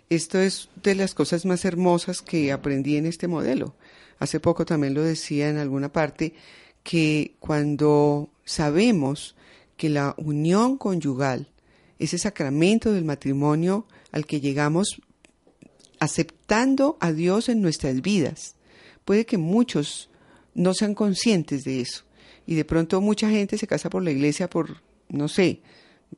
[0.08, 3.74] Esto es de las cosas más hermosas que aprendí en este modelo
[4.18, 6.34] hace poco también lo decía en alguna parte,
[6.82, 9.34] que cuando sabemos
[9.76, 11.48] que la unión conyugal,
[11.98, 15.02] ese sacramento del matrimonio al que llegamos
[15.98, 18.54] aceptando a Dios en nuestras vidas,
[19.04, 20.10] puede que muchos
[20.54, 22.04] no sean conscientes de eso.
[22.46, 25.60] Y de pronto mucha gente se casa por la iglesia por, no sé,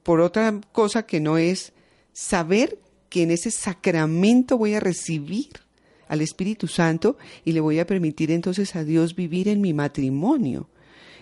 [0.02, 1.72] por otra cosa que no es
[2.12, 5.48] saber que en ese sacramento voy a recibir
[6.08, 10.68] al Espíritu Santo y le voy a permitir entonces a Dios vivir en mi matrimonio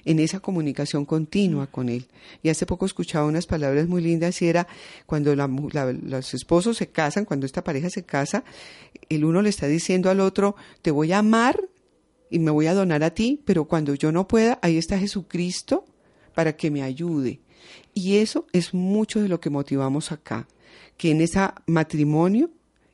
[0.06, 2.06] en esa comunicación continua con Él.
[2.42, 4.66] Y hace poco escuchaba unas palabras muy lindas y era
[5.04, 8.44] cuando los esposos se casan, cuando esta pareja se casa,
[9.08, 11.60] el uno le está diciendo al otro, te voy a amar
[12.30, 15.84] y me voy a donar a ti, pero cuando yo no pueda, ahí está Jesucristo
[16.34, 17.40] para que me ayude.
[17.92, 20.46] Y eso es mucho de lo que motivamos acá,
[20.96, 22.50] que en ese matrimonio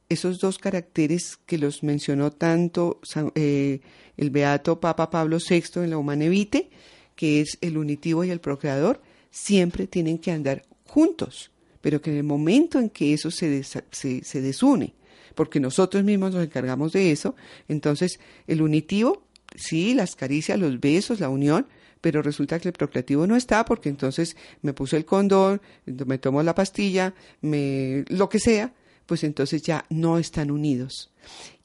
[0.09, 3.01] esos dos caracteres que los mencionó tanto
[3.35, 3.81] eh,
[4.17, 6.71] el beato Papa Pablo VI en la Humane Vitae,
[7.17, 12.19] que es el unitivo y el procreador, siempre tienen que andar juntos, pero que en
[12.19, 14.95] el momento en que eso se, se, desune,
[15.35, 17.35] porque nosotros mismos nos encargamos de eso,
[17.69, 19.23] entonces el unitivo,
[19.57, 21.67] sí, las caricias, los besos, la unión,
[22.03, 26.43] pero resulta que el procreativo no está porque entonces me puso el condón, me tomo
[26.43, 28.75] la pastilla, me lo que sea,
[29.07, 31.11] pues entonces ya no están unidos.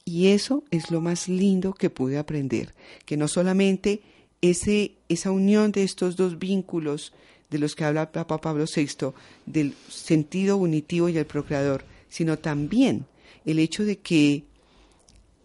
[0.04, 2.72] Y eso es lo más lindo que pude aprender,
[3.04, 4.00] que no solamente
[4.40, 7.12] ese, esa unión de estos dos vínculos
[7.50, 9.12] de los que habla Papa Pablo VI,
[9.44, 13.06] del sentido unitivo y el procreador, sino también
[13.44, 14.44] el hecho de que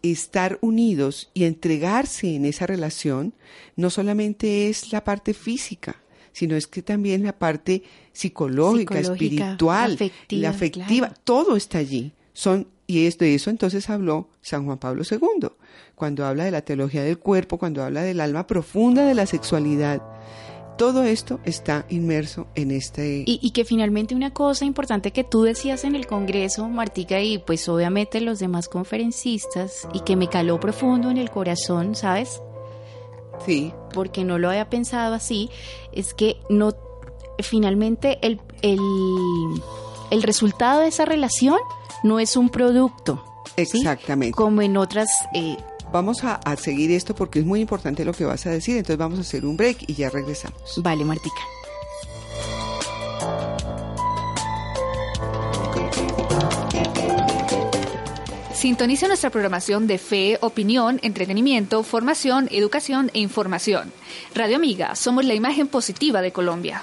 [0.04, 3.34] estar unidos y entregarse en esa relación
[3.76, 5.96] no solamente es la parte física,
[6.34, 9.98] sino es que también la parte psicológica, espiritual,
[10.30, 12.12] la afectiva, todo está allí.
[12.34, 15.48] Son y es de eso entonces habló San Juan Pablo II,
[15.96, 20.02] cuando habla de la teología del cuerpo, cuando habla del alma profunda de la sexualidad.
[20.78, 23.24] Todo esto está inmerso en este...
[23.26, 27.70] Y, que finalmente una cosa importante que tú decías en el Congreso, Martica, y pues
[27.70, 32.42] obviamente los demás conferencistas, y que me caló profundo en el corazón, ¿sabes?
[33.46, 33.72] Sí.
[33.94, 35.50] Porque no lo había pensado así,
[35.92, 36.74] es que no,
[37.40, 38.80] finalmente el, el,
[40.10, 41.58] el resultado de esa relación
[42.04, 43.24] no es un producto.
[43.58, 44.36] Exactamente.
[44.36, 45.58] Como en otras eh,
[45.94, 49.20] vamos a, seguir esto porque es muy importante lo que vas a decir, entonces vamos
[49.20, 50.60] a hacer un break y ya regresamos.
[50.78, 51.42] Vale, Martica.
[58.54, 63.92] Sintoniza nuestra programación de fe, opinión, entretenimiento, formación, educación e información.
[64.34, 66.82] Radio Amiga, somos la imagen positiva de Colombia.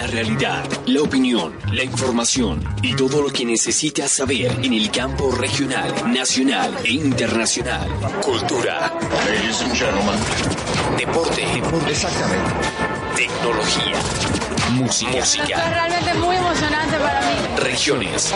[0.00, 5.30] La realidad, la opinión, la información y todo lo que necesitas saber en el campo
[5.30, 7.86] regional, nacional e internacional.
[8.22, 8.94] Cultura.
[9.26, 10.18] Ladies and gentlemen.
[10.96, 11.42] Deporte.
[11.86, 12.50] Exactamente.
[13.14, 13.98] Tecnología.
[14.70, 15.10] Música.
[15.10, 15.66] Música.
[15.66, 17.56] Es realmente muy emocionante para mí.
[17.58, 18.34] Regiones.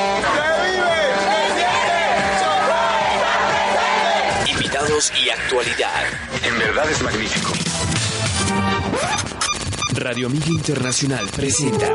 [4.47, 6.03] Invitados y actualidad.
[6.43, 7.74] En verdad es magnífico.
[9.97, 11.87] Radio Amiga Internacional presenta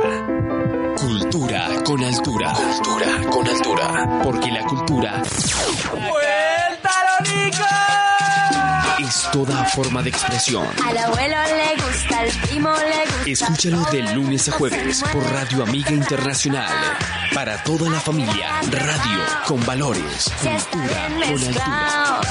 [0.96, 2.54] Cultura con altura.
[2.54, 4.22] Cultura con altura.
[4.24, 5.22] Porque la cultura.
[9.00, 10.66] Es toda forma de expresión.
[10.86, 13.46] Al abuelo le gusta, al primo le gusta.
[13.46, 16.72] Escúchalo de lunes a jueves por Radio Amiga Internacional.
[17.34, 20.32] Para toda la familia, radio con valores.
[20.42, 22.22] Cultura con altura.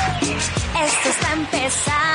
[0.82, 2.07] Esto está empezado.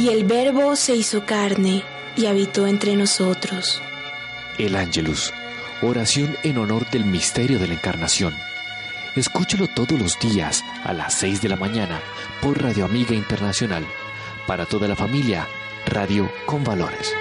[0.00, 1.82] Y el Verbo se hizo carne
[2.16, 3.82] y habitó entre nosotros.
[4.56, 5.30] El Ángelus,
[5.82, 8.34] oración en honor del misterio de la Encarnación.
[9.14, 12.00] Escúchalo todos los días a las 6 de la mañana
[12.40, 13.84] por Radio Amiga Internacional.
[14.46, 15.46] Para toda la familia,
[15.84, 17.14] Radio con Valores.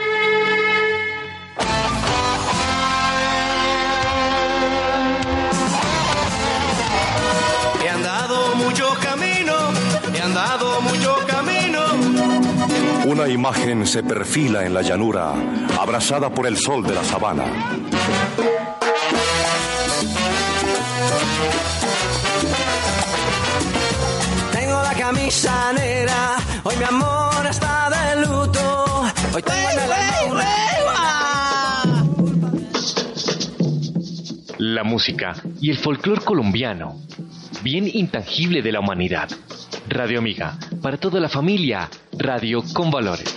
[7.84, 9.54] He andado mucho camino,
[10.16, 11.29] he andado mucho
[13.06, 15.34] una imagen se perfila en la llanura,
[15.80, 17.46] abrazada por el sol de la sabana.
[24.52, 29.04] Tengo la camisa negra, hoy mi amor está de luto.
[29.34, 29.70] Hoy tengo
[34.58, 37.00] La música y el folclor colombiano,
[37.64, 39.30] bien intangible de la humanidad.
[39.88, 43.36] Radio Amiga, para toda la familia, radio con valores.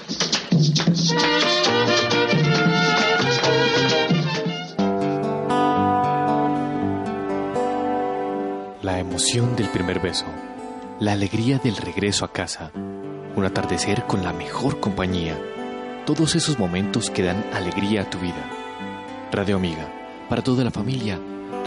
[8.82, 10.26] La emoción del primer beso,
[11.00, 15.38] la alegría del regreso a casa, un atardecer con la mejor compañía,
[16.06, 18.50] todos esos momentos que dan alegría a tu vida.
[19.30, 19.88] Radio Amiga,
[20.28, 21.18] para toda la familia,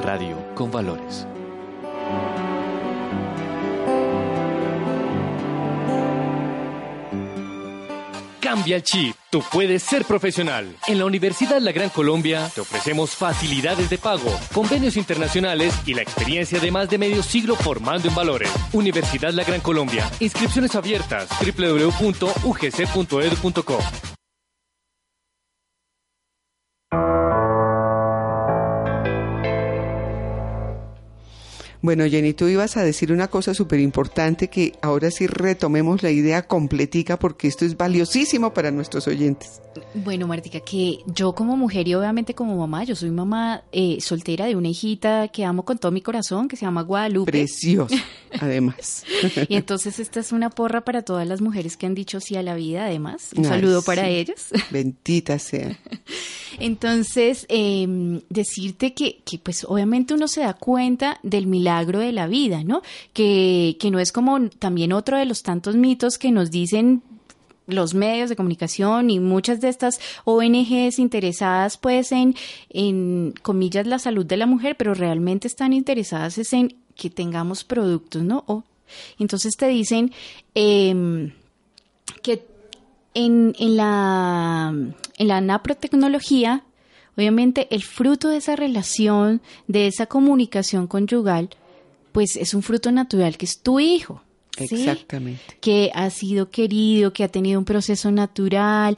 [0.04, 1.28] radio con valores.
[8.56, 10.78] Cambia el chip, tú puedes ser profesional.
[10.88, 16.04] En la Universidad La Gran Colombia te ofrecemos facilidades de pago, convenios internacionales y la
[16.04, 18.50] experiencia de más de medio siglo formando en valores.
[18.72, 22.16] Universidad La Gran Colombia, inscripciones abiertas www.ugc.edu.co.
[31.86, 36.10] Bueno, Jenny, tú ibas a decir una cosa súper importante que ahora sí retomemos la
[36.10, 39.62] idea completica porque esto es valiosísimo para nuestros oyentes.
[39.94, 44.48] Bueno, Martica, que yo como mujer y obviamente como mamá, yo soy mamá eh, soltera
[44.48, 47.32] de una hijita que amo con todo mi corazón, que se llama Guadalupe.
[47.32, 47.94] Precioso,
[48.40, 49.04] además.
[49.48, 52.42] y entonces esta es una porra para todas las mujeres que han dicho sí a
[52.42, 53.30] la vida, además.
[53.36, 54.48] Un saludo para ellas.
[54.72, 55.78] Bendita sea.
[56.60, 62.28] Entonces, em, decirte que, que pues obviamente uno se da cuenta del milagro de la
[62.28, 62.82] vida, ¿no?
[63.14, 67.02] Que, que no es como también otro de los tantos mitos que nos dicen
[67.68, 72.36] los medios de comunicación y muchas de estas ONGs interesadas pues en,
[72.70, 77.64] en comillas, la salud de la mujer, pero realmente están interesadas es en que tengamos
[77.64, 78.44] productos, ¿no?
[78.48, 78.64] O,
[79.20, 80.12] entonces te dicen
[80.54, 81.32] em,
[82.22, 82.46] que
[83.16, 84.72] en, en, la,
[85.18, 86.64] en la naprotecnología,
[87.18, 91.50] obviamente el fruto de esa relación, de esa comunicación conyugal,
[92.12, 94.22] pues es un fruto natural que es tu hijo.
[94.58, 95.58] Exactamente.
[95.60, 98.98] Que ha sido querido, que ha tenido un proceso natural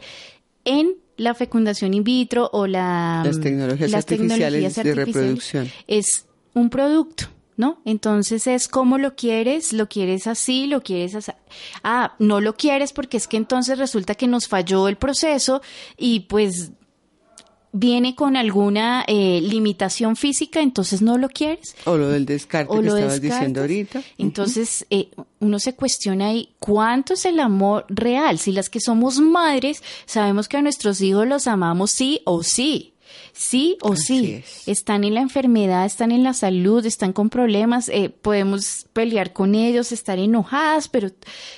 [0.65, 5.71] en la fecundación in vitro o la, las tecnologías, artificiales, de reproducción.
[5.87, 7.25] Es un producto.
[7.57, 7.81] ¿No?
[7.85, 11.31] Entonces es cómo lo quieres, lo quieres así, lo quieres así.
[11.83, 15.61] Ah, no lo quieres porque es que entonces resulta que nos falló el proceso
[15.97, 16.71] y pues
[17.71, 21.75] viene con alguna eh, limitación física, entonces no lo quieres.
[21.85, 24.03] O lo del descarte que estabas diciendo ahorita.
[24.17, 28.39] Entonces eh, uno se cuestiona ahí cuánto es el amor real.
[28.39, 32.93] Si las que somos madres sabemos que a nuestros hijos los amamos sí o sí.
[33.37, 38.09] Sí o sí, están en la enfermedad, están en la salud, están con problemas, eh,
[38.09, 41.11] podemos pelear con ellos, estar enojadas, pero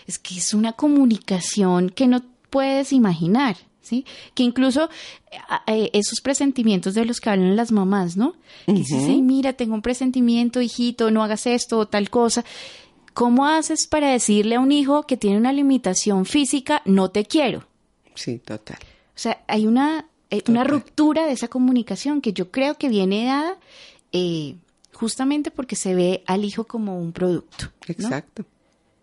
[0.06, 3.56] es que es una comunicación que no puedes imaginar.
[3.82, 4.06] ¿sí?
[4.34, 4.90] Que incluso
[5.68, 8.36] eh, esos presentimientos de los que hablan las mamás, ¿no?
[8.66, 12.44] Que dices, mira, tengo un presentimiento, hijito, no hagas esto o tal cosa.
[13.14, 17.66] ¿Cómo haces para decirle a un hijo que tiene una limitación física, no te quiero?
[18.16, 18.78] Sí, total.
[18.80, 23.26] O sea, hay una, eh, una ruptura de esa comunicación que yo creo que viene
[23.26, 23.58] dada
[24.12, 24.56] eh,
[24.94, 27.72] justamente porque se ve al hijo como un producto.
[27.88, 28.46] Exacto.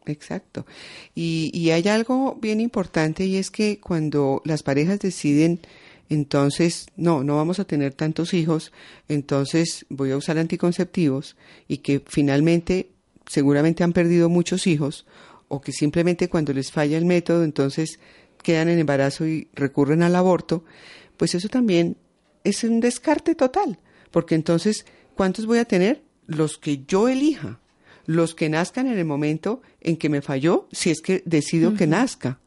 [0.08, 0.66] Exacto.
[1.16, 5.60] Y, y hay algo bien importante y es que cuando las parejas deciden,
[6.08, 8.72] entonces, no, no vamos a tener tantos hijos,
[9.08, 12.90] entonces voy a usar anticonceptivos y que finalmente
[13.26, 15.06] seguramente han perdido muchos hijos
[15.48, 17.98] o que simplemente cuando les falla el método, entonces
[18.42, 20.64] quedan en embarazo y recurren al aborto,
[21.16, 21.96] pues eso también
[22.44, 23.78] es un descarte total,
[24.10, 26.02] porque entonces, ¿cuántos voy a tener?
[26.26, 27.60] Los que yo elija
[28.06, 31.86] los que nazcan en el momento en que me falló, si es que decido que
[31.86, 32.38] nazca,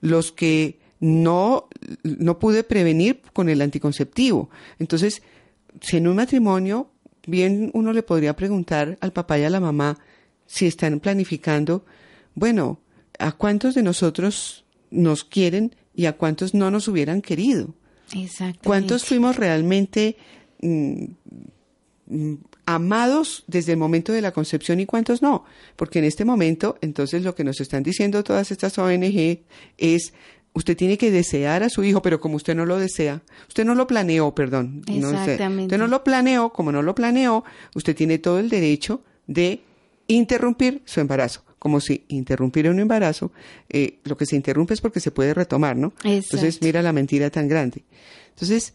[0.00, 1.68] los que no,
[2.02, 4.50] no pude prevenir con el anticonceptivo.
[4.78, 5.22] Entonces,
[5.80, 6.90] si en un matrimonio,
[7.26, 9.98] bien uno le podría preguntar al papá y a la mamá
[10.46, 11.84] si están planificando,
[12.34, 12.80] bueno,
[13.18, 17.74] ¿a cuántos de nosotros nos quieren y a cuántos no nos hubieran querido?
[18.62, 20.16] ¿Cuántos fuimos realmente
[20.62, 21.04] mm,
[22.06, 22.34] mm,
[22.66, 25.44] amados desde el momento de la concepción y cuántos no.
[25.76, 29.40] Porque en este momento, entonces lo que nos están diciendo todas estas ONG
[29.78, 30.12] es,
[30.52, 33.74] usted tiene que desear a su hijo, pero como usted no lo desea, usted no
[33.74, 34.82] lo planeó, perdón.
[34.88, 35.62] Exactamente.
[35.64, 37.44] usted no lo planeó, como no lo planeó,
[37.74, 39.62] usted tiene todo el derecho de
[40.08, 41.45] interrumpir su embarazo.
[41.58, 43.32] Como si interrumpiera un embarazo,
[43.68, 45.94] eh, lo que se interrumpe es porque se puede retomar, ¿no?
[46.04, 47.82] Entonces, mira la mentira tan grande.
[48.30, 48.74] Entonces,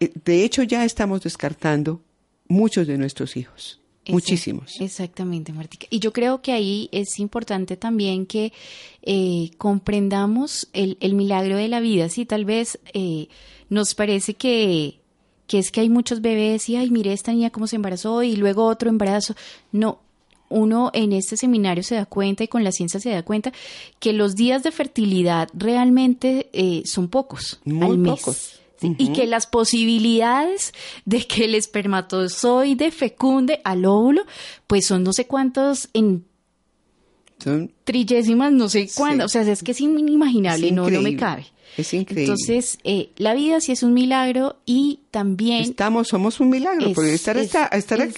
[0.00, 2.02] eh, de hecho, ya estamos descartando
[2.48, 3.80] muchos de nuestros hijos.
[4.06, 4.80] muchísimos.
[4.80, 5.86] Exactamente, Martica.
[5.90, 8.54] Y yo creo que ahí es importante también que
[9.02, 12.08] eh, comprendamos el, el, milagro de la vida.
[12.08, 13.28] Sí, tal vez eh,
[13.68, 15.00] nos parece que,
[15.46, 18.36] que es que hay muchos bebés y, ay, mire, esta niña cómo se embarazó y
[18.36, 19.34] luego otro embarazo.
[19.72, 20.00] No,
[20.48, 23.52] uno en este seminario se da cuenta y con la ciencia se da cuenta
[23.98, 28.20] que los días de fertilidad realmente eh, son pocos Muy al mes.
[28.20, 28.60] pocos.
[28.80, 30.72] Y que las posibilidades
[31.04, 34.24] de que el espermatozoide fecunde al óvulo,
[34.68, 36.24] pues son no sé cuántos en
[37.42, 41.46] son trilllésimas, no sé cuándo, o sea, es que es inimaginable, no, no me cabe.
[41.78, 42.32] Es increíble.
[42.32, 45.62] Entonces, eh, la vida sí es un milagro y también...
[45.62, 47.70] Estamos, somos un milagro, porque estar, estar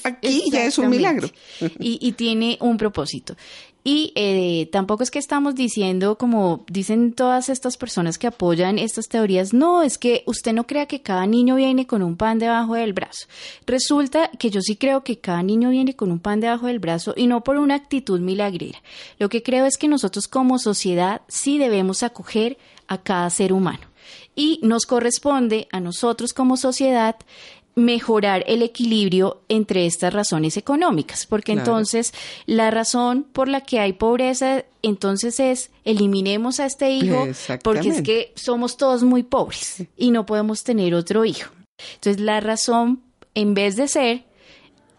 [0.02, 1.28] aquí ya es un milagro.
[1.78, 3.36] Y, y, tiene un propósito.
[3.82, 9.08] Y eh, tampoco es que estamos diciendo, como dicen todas estas personas que apoyan estas
[9.08, 12.74] teorías, no, es que usted no crea que cada niño viene con un pan debajo
[12.74, 13.26] del brazo.
[13.66, 17.14] Resulta que yo sí creo que cada niño viene con un pan debajo del brazo
[17.16, 18.82] y no por una actitud milagrera.
[19.18, 22.58] Lo que creo es que nosotros como sociedad sí debemos acoger
[22.90, 23.86] a cada ser humano.
[24.34, 27.16] Y nos corresponde a nosotros como sociedad
[27.76, 32.12] mejorar el equilibrio entre estas razones económicas, porque entonces
[32.46, 37.28] la razón por la que hay pobreza entonces es eliminemos a este hijo
[37.62, 41.52] porque es que somos todos muy pobres y no podemos tener otro hijo.
[41.94, 43.02] Entonces la razón
[43.34, 44.24] en vez de ser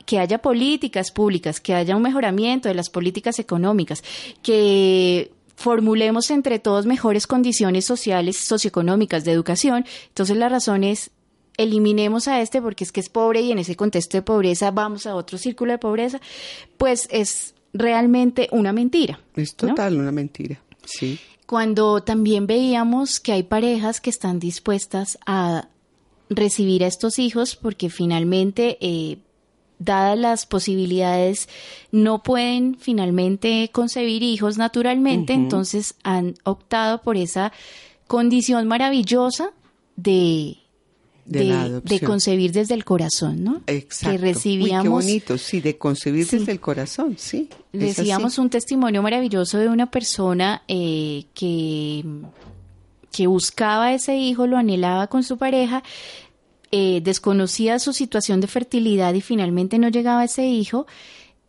[0.06, 4.04] que haya políticas públicas, que haya un mejoramiento de las políticas económicas,
[4.42, 5.32] que
[5.62, 11.12] formulemos entre todos mejores condiciones sociales, socioeconómicas, de educación, entonces la razón es
[11.58, 15.06] eliminemos a este porque es que es pobre y en ese contexto de pobreza vamos
[15.06, 16.20] a otro círculo de pobreza,
[16.78, 19.20] pues es realmente una mentira.
[19.36, 21.20] Es total una mentira, sí.
[21.46, 25.68] Cuando también veíamos que hay parejas que están dispuestas a
[26.30, 29.18] recibir a estos hijos porque finalmente, eh,
[29.84, 31.50] dadas las posibilidades,
[31.92, 37.52] no pueden finalmente concebir hijos naturalmente, entonces han optado por esa
[38.08, 39.52] condición maravillosa
[39.96, 40.58] de
[41.26, 43.62] de, concebir desde el corazón, ¿no?
[43.68, 44.12] Exacto.
[44.12, 44.84] Que recibíamos.
[44.84, 47.50] qué bonito, sí, de concebir desde el corazón, sí.
[47.72, 52.04] Decíamos un testimonio maravilloso de una persona eh, que,
[53.12, 55.84] que buscaba ese hijo, lo anhelaba con su pareja,
[56.72, 60.88] eh, desconocía su situación de fertilidad y finalmente no llegaba ese hijo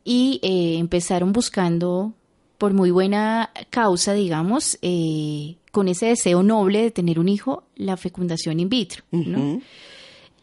[0.05, 2.13] y eh, empezaron buscando
[2.59, 7.97] por muy buena causa, digamos, eh, con ese deseo noble de tener un hijo, la
[7.97, 9.05] fecundación in vitro.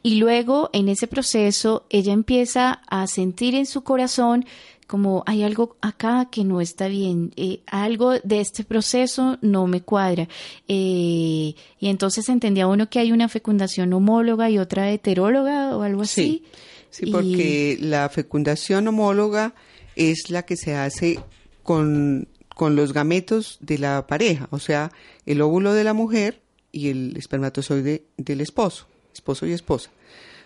[0.01, 4.45] Y luego, en ese proceso, ella empieza a sentir en su corazón
[4.89, 9.81] como hay algo acá que no está bien, eh, algo de este proceso no me
[9.81, 10.27] cuadra.
[10.67, 16.01] Eh, y entonces entendía uno que hay una fecundación homóloga y otra heteróloga o algo
[16.01, 16.43] así.
[16.89, 19.53] Sí, sí porque la fecundación homóloga
[19.95, 21.19] es la que se hace
[21.61, 22.27] con,
[22.59, 24.91] los gametos de la pareja, o sea,
[25.27, 29.91] el óvulo de la mujer y el espermatozoide del esposo, esposo y esposa.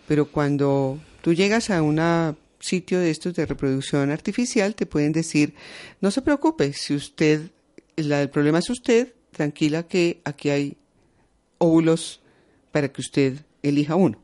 [0.05, 1.99] Pero cuando tú llegas a un
[2.63, 5.53] sitio de estos de reproducción artificial, te pueden decir,
[5.99, 7.51] no se preocupe, si usted,
[7.97, 10.77] el problema es usted, tranquila que aquí hay
[11.57, 12.21] óvulos
[12.71, 14.17] para que usted elija uno.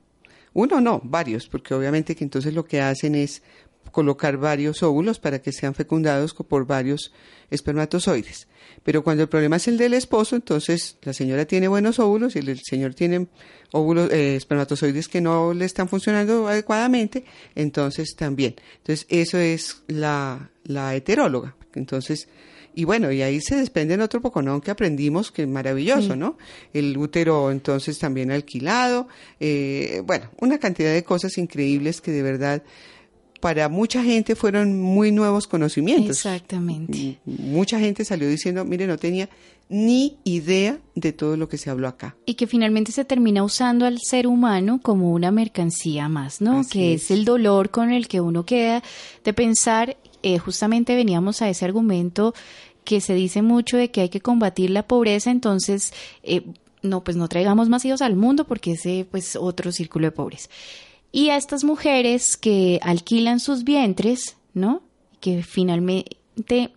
[0.54, 3.44] Uno no, varios, porque obviamente que entonces lo que hacen es
[3.92, 7.12] colocar varios óvulos para que sean fecundados por varios
[7.50, 8.48] espermatozoides.
[8.84, 12.40] Pero cuando el problema es el del esposo, entonces la señora tiene buenos óvulos y
[12.40, 13.28] el señor tiene
[13.72, 17.26] óvulos, eh, espermatozoides que no le están funcionando adecuadamente,
[17.56, 18.56] entonces también.
[18.78, 21.56] Entonces eso es la, la heteróloga.
[21.74, 22.28] Entonces,
[22.74, 26.38] y bueno, y ahí se desprende en otro poconón que aprendimos, que es maravilloso, ¿no?
[26.74, 29.08] El útero entonces también alquilado,
[29.40, 32.64] eh, bueno, una cantidad de cosas increíbles que de verdad
[33.40, 36.18] para mucha gente fueron muy nuevos conocimientos.
[36.18, 37.20] Exactamente.
[37.26, 39.30] Mucha gente salió diciendo, mire, no tenía
[39.70, 42.16] ni idea de todo lo que se habló acá.
[42.26, 46.64] Y que finalmente se termina usando al ser humano como una mercancía más, ¿no?
[46.70, 47.12] que es.
[47.12, 48.84] el dolor con el que uno queda
[49.24, 52.34] de pensar, eh, justamente veníamos a ese argumento
[52.84, 56.44] que se dice mucho de que hay que combatir la pobreza, entonces, eh,
[56.82, 60.50] no, pues no traigamos más hijos al mundo porque ese, pues, otro círculo de pobres.
[61.12, 64.84] Y a estas mujeres que alquilan sus vientres, ¿no?
[65.20, 66.18] Que finalmente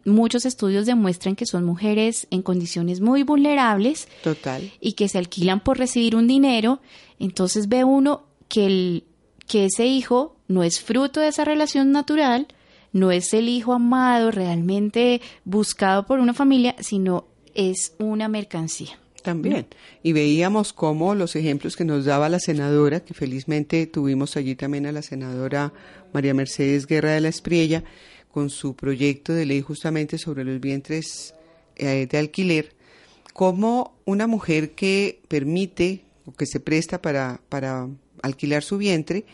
[0.05, 4.09] muchos estudios demuestran que son mujeres en condiciones muy vulnerables.
[4.22, 4.72] Total.
[4.80, 6.80] Y que se alquilan por recibir un dinero.
[7.18, 9.05] Entonces ve uno que, el,
[9.47, 12.47] que ese hijo no es fruto de esa relación natural,
[12.93, 18.99] no es el hijo amado realmente buscado por una familia, sino es una mercancía.
[19.22, 19.66] También.
[20.02, 24.86] Y veíamos cómo los ejemplos que nos daba la senadora, que felizmente tuvimos allí también
[24.86, 25.72] a la senadora
[26.12, 27.84] María Mercedes Guerra de la Espriella,
[28.32, 31.34] con su proyecto de ley justamente sobre los vientres
[31.76, 32.72] eh, de alquiler,
[33.32, 37.88] como una mujer que permite o que se presta para, para
[38.22, 39.24] alquilar su vientre,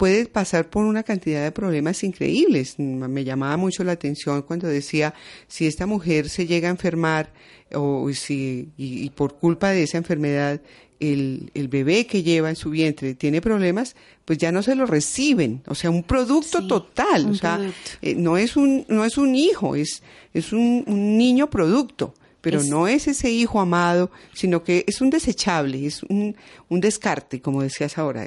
[0.00, 2.78] puede pasar por una cantidad de problemas increíbles.
[2.78, 5.12] Me llamaba mucho la atención cuando decía,
[5.46, 7.34] si esta mujer se llega a enfermar
[7.74, 10.62] o si, y, por culpa de esa enfermedad
[11.00, 13.94] el, el, bebé que lleva en su vientre tiene problemas,
[14.24, 15.62] pues ya no se lo reciben.
[15.66, 17.32] O sea, un producto total.
[17.32, 17.60] o sea,
[18.00, 22.88] eh, no, es un, no es un hijo, es, es un niño producto pero no
[22.88, 26.36] es ese hijo amado, sino que es un desechable, es un,
[26.68, 28.26] un descarte, como decías ahora.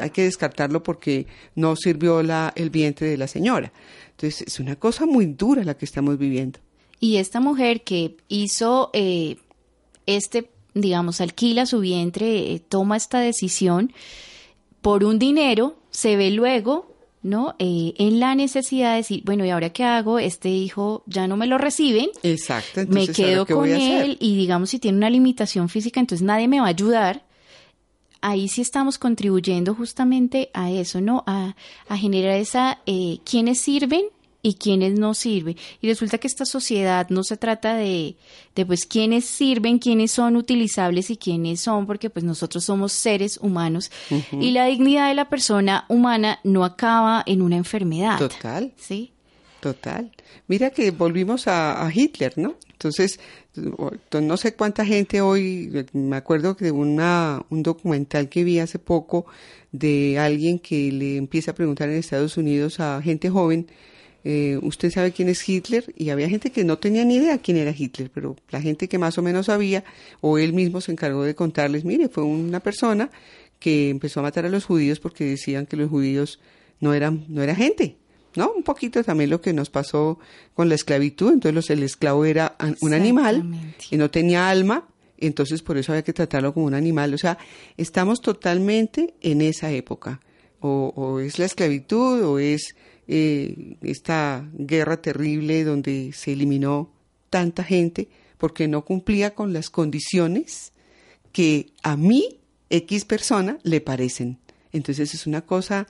[0.00, 3.72] Hay que descartarlo porque no sirvió la, el vientre de la señora.
[4.10, 6.60] Entonces, es una cosa muy dura la que estamos viviendo.
[7.00, 9.36] Y esta mujer que hizo eh,
[10.08, 13.92] este, digamos, alquila su vientre, eh, toma esta decisión
[14.80, 17.54] por un dinero, se ve luego ¿no?
[17.58, 20.18] Eh, en la necesidad de decir, bueno, ¿y ahora qué hago?
[20.18, 22.08] Este hijo ya no me lo reciben.
[22.22, 22.82] Exacto.
[22.88, 26.66] me quedo con él y digamos si tiene una limitación física, entonces nadie me va
[26.66, 27.24] a ayudar.
[28.20, 31.22] Ahí sí estamos contribuyendo justamente a eso, ¿no?
[31.26, 31.54] A,
[31.88, 34.06] a generar esa, eh, ¿quiénes sirven
[34.42, 35.56] y quiénes no sirven.
[35.80, 38.16] Y resulta que esta sociedad no se trata de,
[38.54, 43.38] de pues quiénes sirven, quiénes son utilizables y quiénes son, porque pues nosotros somos seres
[43.42, 43.90] humanos
[44.32, 48.18] y la dignidad de la persona humana no acaba en una enfermedad.
[48.18, 48.72] Total.
[48.76, 49.12] Sí.
[49.60, 50.12] Total.
[50.46, 52.54] Mira que volvimos a, a Hitler, ¿no?
[52.70, 53.18] Entonces,
[53.56, 59.26] no sé cuánta gente hoy, me acuerdo de una, un documental que vi hace poco
[59.72, 63.66] de alguien que le empieza a preguntar en Estados Unidos a gente joven,
[64.30, 67.56] eh, usted sabe quién es Hitler y había gente que no tenía ni idea quién
[67.56, 69.84] era Hitler, pero la gente que más o menos sabía
[70.20, 73.10] o él mismo se encargó de contarles, mire, fue una persona
[73.58, 76.40] que empezó a matar a los judíos porque decían que los judíos
[76.78, 77.96] no eran no era gente,
[78.36, 78.52] ¿no?
[78.52, 80.18] Un poquito también lo que nos pasó
[80.52, 83.44] con la esclavitud, entonces el esclavo era un animal
[83.90, 84.86] y no tenía alma
[85.18, 87.12] entonces por eso había que tratarlo como un animal.
[87.14, 87.38] O sea,
[87.76, 90.20] estamos totalmente en esa época.
[90.60, 92.74] O, es la esclavitud o es
[93.08, 96.92] eh, esta guerra terrible donde se eliminó
[97.30, 100.72] tanta gente porque no cumplía con las condiciones
[101.32, 102.38] que a mí,
[102.70, 104.38] X persona, le parecen.
[104.72, 105.86] Entonces es una cosa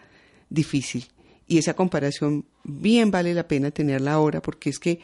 [0.49, 1.07] difícil.
[1.47, 5.01] Y esa comparación bien vale la pena tenerla ahora porque es que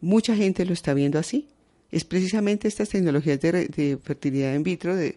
[0.00, 1.48] mucha gente lo está viendo así
[1.90, 5.16] es precisamente estas tecnologías de, fertilidad in vitro, de,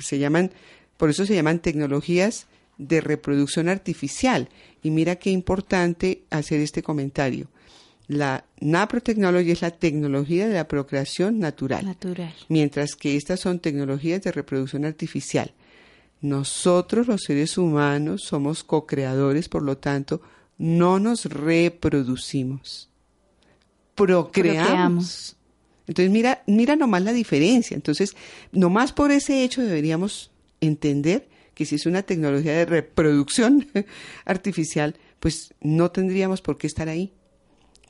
[0.00, 0.50] se llaman,
[0.96, 2.46] por eso se llaman tecnologías
[2.78, 4.48] de reproducción artificial.
[4.82, 7.48] Y mira qué importante hacer este comentario.
[8.08, 14.22] La naprotecnología es la tecnología de la procreación natural, natural, mientras que estas son tecnologías
[14.22, 15.52] de reproducción artificial.
[16.20, 20.22] Nosotros los seres humanos somos co-creadores, por lo tanto,
[20.56, 22.90] no nos reproducimos
[23.96, 25.36] procreamos.
[25.88, 27.74] Entonces, mira, mira nomás la diferencia.
[27.74, 28.14] Entonces,
[28.52, 33.66] nomás por ese hecho deberíamos entender que si es una tecnología de reproducción
[34.26, 37.14] artificial, pues no tendríamos por qué estar ahí.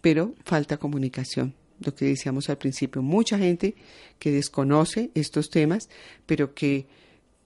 [0.00, 3.02] Pero falta comunicación, lo que decíamos al principio.
[3.02, 3.74] Mucha gente
[4.20, 5.88] que desconoce estos temas,
[6.26, 6.86] pero que,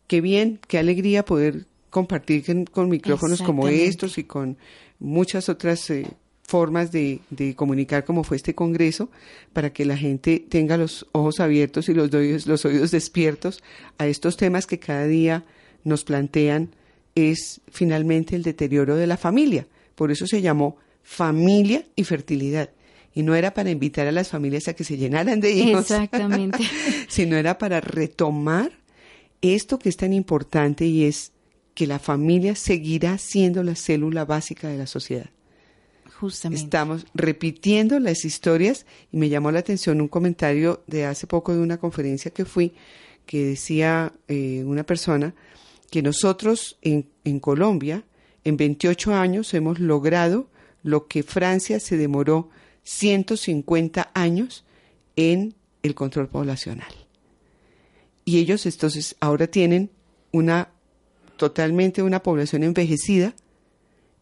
[0.09, 4.59] qué bien, qué alegría poder compartir con, micrófonos como estos y con
[4.99, 6.07] muchas otras eh,
[6.43, 7.23] formas de,
[7.57, 9.11] comunicar como fue este Congreso
[9.55, 12.13] para que la gente tenga los ojos abiertos y los
[12.47, 13.63] los oídos despiertos
[13.97, 15.47] a estos temas que cada día
[15.85, 16.75] nos plantean
[17.15, 19.67] es finalmente el deterioro de la familia.
[19.95, 22.71] Por eso se llamó familia y fertilidad.
[23.13, 26.59] Y no era para invitar a las familias a que se llenaran de hijos, Exactamente.
[27.09, 28.71] sino era para retomar
[29.43, 31.33] esto que es tan importante y es
[31.75, 35.31] que la familia seguirá siendo la célula básica de la sociedad.
[36.53, 41.61] Estamos repitiendo las historias y me llamó la atención un comentario de hace poco de
[41.61, 42.75] una conferencia que fui
[43.25, 45.35] que decía eh, una persona
[45.91, 47.05] que nosotros en,
[47.41, 48.05] Colombia
[48.45, 50.49] en 28 años hemos logrado
[50.83, 52.49] lo que Francia se demoró
[52.85, 54.65] 150 años
[55.17, 56.93] en el control poblacional.
[58.25, 59.91] Y ellos entonces ahora tienen
[60.33, 60.71] una
[61.37, 63.35] totalmente una población envejecida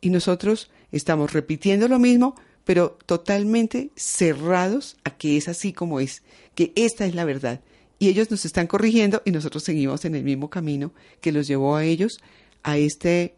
[0.01, 6.23] y nosotros Estamos repitiendo lo mismo, pero totalmente cerrados a que es así como es,
[6.55, 7.61] que esta es la verdad.
[7.99, 11.77] Y ellos nos están corrigiendo y nosotros seguimos en el mismo camino que los llevó
[11.77, 12.21] a ellos
[12.63, 13.35] a este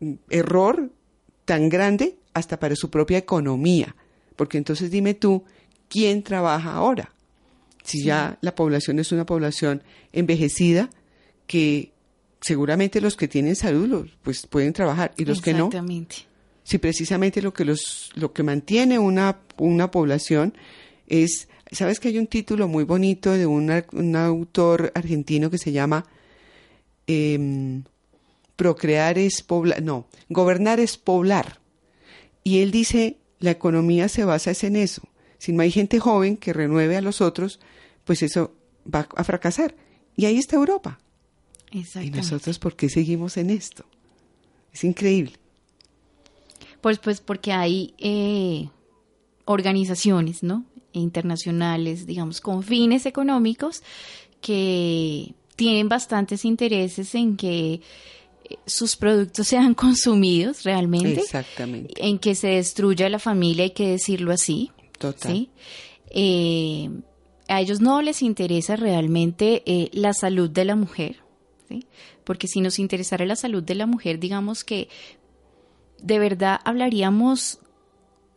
[0.00, 0.90] mm, error
[1.44, 3.94] tan grande hasta para su propia economía.
[4.36, 5.44] Porque entonces dime tú,
[5.88, 7.12] ¿quién trabaja ahora?
[7.84, 9.82] Si ya la población es una población
[10.12, 10.88] envejecida,
[11.46, 11.92] que
[12.40, 15.70] seguramente los que tienen salud pues pueden trabajar y los que no
[16.62, 20.54] si precisamente lo que los lo que mantiene una una población
[21.06, 26.06] es sabes que hay un título muy bonito de un autor argentino que se llama
[27.06, 27.84] em,
[28.56, 31.58] procrear es poblar no gobernar es poblar
[32.42, 35.02] y él dice la economía se basa en eso.
[35.38, 37.60] Si no hay gente joven que renueve a los otros
[38.04, 38.52] pues eso
[38.92, 39.74] va a fracasar.
[40.16, 40.98] Y ahí está Europa.
[41.70, 43.84] Y nosotros por qué seguimos en esto
[44.74, 45.32] es increíble.
[46.80, 48.68] Pues, pues porque hay eh,
[49.46, 50.64] organizaciones, ¿no?
[51.00, 53.82] Internacionales, digamos, con fines económicos
[54.40, 57.80] que tienen bastantes intereses en que eh,
[58.66, 61.20] sus productos sean consumidos realmente.
[61.20, 61.94] Exactamente.
[62.06, 64.70] En que se destruya la familia, hay que decirlo así.
[64.98, 65.32] Total.
[65.32, 65.50] ¿sí?
[66.10, 66.90] Eh,
[67.48, 71.16] a ellos no les interesa realmente la salud de la mujer,
[71.68, 71.86] ¿sí?
[72.24, 74.88] porque si nos interesara la salud de la mujer, digamos que
[76.04, 77.60] de verdad hablaríamos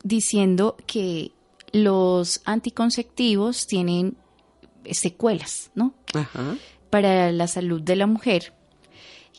[0.03, 1.31] diciendo que
[1.77, 4.17] los anticonceptivos tienen
[4.91, 5.93] secuelas, ¿no?
[6.89, 8.53] Para la salud de la mujer.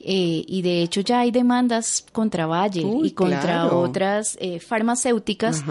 [0.00, 5.64] Eh, y de hecho ya hay demandas contra Bayer y contra otras eh, farmacéuticas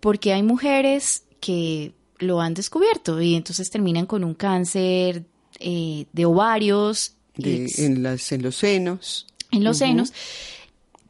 [0.00, 5.24] porque hay mujeres que lo han descubierto y entonces terminan con un cáncer
[5.58, 7.14] eh, de ovarios.
[7.36, 9.26] en, las, en los senos.
[9.50, 10.12] En los senos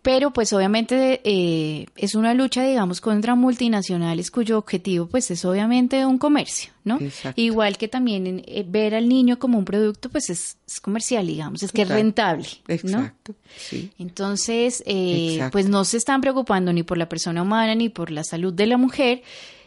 [0.02, 6.06] pero pues obviamente eh, es una lucha, digamos, contra multinacionales cuyo objetivo pues es obviamente
[6.06, 6.98] un comercio, ¿no?
[7.36, 11.72] Igual que también eh, ver al niño como un producto pues es, comercial, digamos, es
[11.72, 13.34] que es rentable, Exacto.
[13.56, 13.90] Sí.
[13.98, 18.24] Entonces, eh, pues no se están preocupando ni por la persona humana ni por la
[18.24, 19.22] salud de la mujer,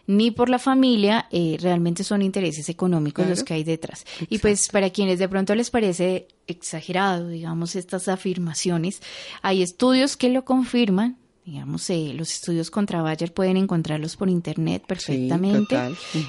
[0.06, 4.06] ni por la familia, eh, realmente son intereses económicos los que hay detrás.
[4.30, 9.02] Y pues para quienes de pronto les parece exagerado, digamos, estas afirmaciones,
[9.42, 14.82] hay estudios que lo confirman, Digamos, eh, los estudios contra Bayer pueden encontrarlos por internet
[14.88, 15.78] perfectamente.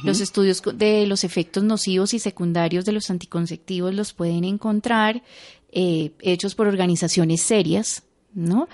[0.03, 5.22] Los estudios de los efectos nocivos y secundarios de los anticonceptivos los pueden encontrar
[5.70, 8.03] eh, hechos por organizaciones serias,
[8.35, 8.68] ¿no?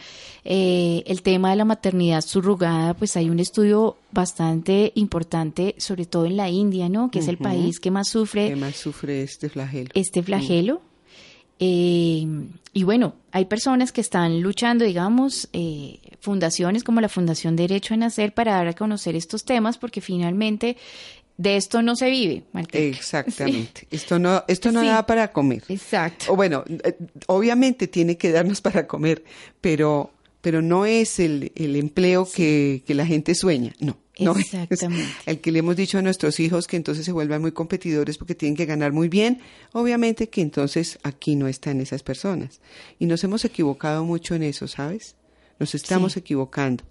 [0.45, 6.27] Eh, el tema de la maternidad subrogada, pues hay un estudio bastante importante, sobre todo
[6.27, 7.11] en la India, ¿no?
[7.11, 8.49] Que es el país que más sufre.
[8.49, 9.91] Que más sufre este flagelo.
[9.95, 10.81] Este flagelo.
[11.63, 12.27] Eh,
[12.73, 17.97] y bueno, hay personas que están luchando, digamos, eh, fundaciones como la Fundación Derecho a
[17.99, 20.77] Nacer para dar a conocer estos temas, porque finalmente
[21.41, 22.43] de esto no se vive.
[22.73, 23.87] Exactamente.
[23.91, 25.63] Esto no, esto no da para comer.
[25.69, 26.35] Exacto.
[26.35, 26.95] O bueno, eh,
[27.29, 29.25] obviamente tiene que darnos para comer,
[29.63, 30.11] pero,
[30.43, 33.75] pero no es el, el empleo que, que la gente sueña.
[33.81, 33.97] No.
[34.19, 35.09] No Exactamente.
[35.25, 38.35] el que le hemos dicho a nuestros hijos que entonces se vuelvan muy competidores porque
[38.35, 39.41] tienen que ganar muy bien,
[39.73, 42.61] obviamente que entonces aquí no están esas personas.
[42.99, 45.17] Y nos hemos equivocado mucho en eso, ¿sabes?
[45.59, 46.85] Nos estamos equivocando.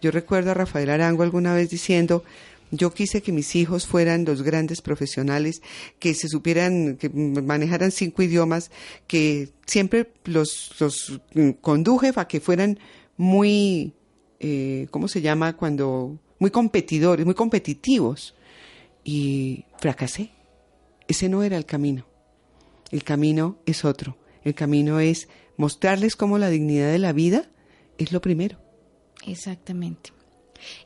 [0.00, 2.22] Yo recuerdo a Rafael Arango alguna vez diciendo,
[2.70, 5.62] yo quise que mis hijos fueran los grandes profesionales,
[5.98, 8.70] que se supieran, que manejaran cinco idiomas,
[9.06, 11.20] que siempre los, los
[11.60, 12.78] conduje a que fueran
[13.16, 13.94] muy,
[14.40, 15.56] eh, ¿cómo se llama?
[15.56, 18.34] Cuando muy competidores, muy competitivos.
[19.04, 20.30] Y fracasé.
[21.06, 22.06] Ese no era el camino.
[22.90, 24.18] El camino es otro.
[24.44, 27.50] El camino es mostrarles cómo la dignidad de la vida
[27.96, 28.58] es lo primero.
[29.26, 30.12] Exactamente.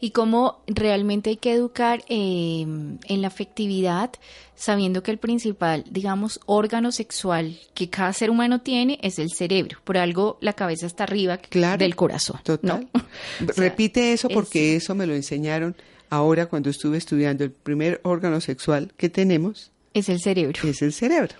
[0.00, 4.10] Y cómo realmente hay que educar eh, en la afectividad,
[4.54, 9.78] sabiendo que el principal, digamos, órgano sexual que cada ser humano tiene es el cerebro.
[9.84, 11.38] Por algo la cabeza está arriba
[11.78, 12.40] del corazón.
[12.42, 12.88] Total.
[13.56, 15.76] Repite eso porque eso me lo enseñaron
[16.10, 17.44] ahora cuando estuve estudiando.
[17.44, 20.60] El primer órgano sexual que tenemos es el cerebro.
[20.62, 21.34] Es el cerebro.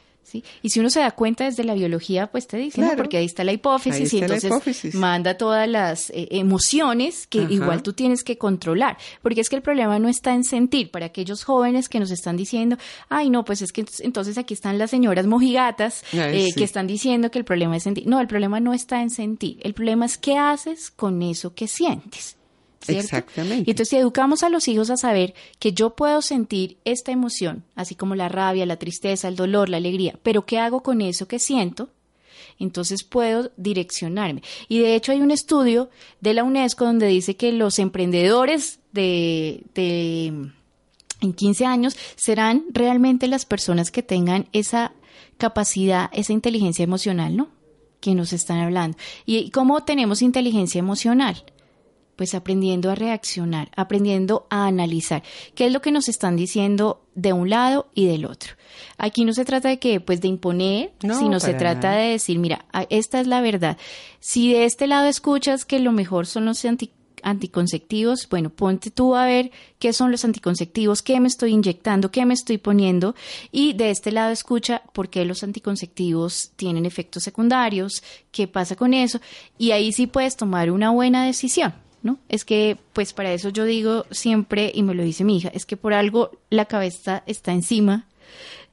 [0.63, 3.45] Y si uno se da cuenta desde la biología, pues te dice, porque ahí está
[3.45, 8.97] la hipófisis y entonces manda todas las eh, emociones que igual tú tienes que controlar,
[9.21, 12.37] porque es que el problema no está en sentir, para aquellos jóvenes que nos están
[12.37, 12.77] diciendo,
[13.09, 17.31] ay no, pues es que entonces aquí están las señoras mojigatas eh, que están diciendo
[17.31, 18.07] que el problema es sentir.
[18.07, 21.69] No, el problema no está en sentir, el problema es qué haces con eso que
[21.69, 22.37] sientes.
[22.89, 23.65] Exactamente.
[23.67, 27.65] Y entonces si educamos a los hijos a saber que yo puedo sentir esta emoción,
[27.75, 31.29] así como la rabia, la tristeza, el dolor, la alegría, pero ¿qué hago con eso
[31.29, 31.91] que siento?
[32.59, 34.43] Entonces puedo direccionarme.
[34.69, 39.65] Y de hecho hay un estudio de la UNESCO donde dice que los emprendedores de,
[39.75, 40.51] de
[41.23, 44.93] en 15 años serán realmente las personas que tengan esa
[45.39, 47.49] capacidad, esa inteligencia emocional, ¿no?
[48.01, 48.97] Que nos están hablando.
[49.25, 51.45] ¿Y cómo tenemos inteligencia emocional?
[52.23, 55.25] Pues aprendiendo a reaccionar, aprendiendo a analizar
[55.57, 58.53] qué es lo que nos están diciendo de un lado y del otro.
[58.97, 62.65] Aquí no se trata de que pues de imponer, sino se trata de decir, mira,
[62.91, 63.77] esta es la verdad.
[64.21, 66.65] Si de este lado escuchas que lo mejor son los
[67.25, 69.51] anticonceptivos, bueno, ponte tú a ver
[69.81, 73.17] qué son los anticonceptivos, qué me estoy inyectando, qué me estoy poniendo
[73.51, 78.95] y de este lado escucha por qué los anticonceptivos tienen efectos secundarios, qué pasa con
[78.95, 79.21] eso
[79.59, 81.82] y ahí sí puedes tomar una buena decisión.
[82.03, 82.19] ¿No?
[82.29, 85.67] Es que, pues para eso yo digo siempre, y me lo dice mi hija, es
[85.67, 88.07] que por algo la cabeza está encima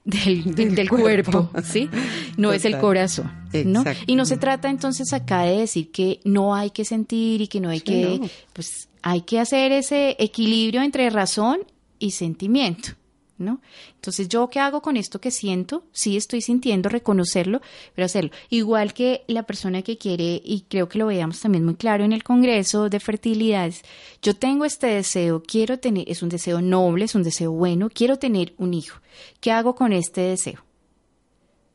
[0.03, 1.89] del, del, cuerpo, ¿sí?
[2.37, 3.31] No es el corazón,
[3.65, 3.83] ¿no?
[4.07, 7.59] Y no se trata entonces acá de decir que no hay que sentir y que
[7.59, 8.19] no hay que,
[8.53, 11.59] pues hay que hacer ese equilibrio entre razón
[11.99, 12.91] y sentimiento.
[13.39, 13.61] ¿No?
[13.95, 15.83] Entonces, ¿yo qué hago con esto que siento?
[15.91, 17.61] Sí estoy sintiendo, reconocerlo,
[17.95, 18.31] pero hacerlo.
[18.49, 22.13] Igual que la persona que quiere, y creo que lo veamos también muy claro en
[22.13, 23.83] el Congreso de Fertilidades,
[24.21, 28.19] yo tengo este deseo, quiero tener, es un deseo noble, es un deseo bueno, quiero
[28.19, 28.99] tener un hijo.
[29.39, 30.63] ¿Qué hago con este deseo?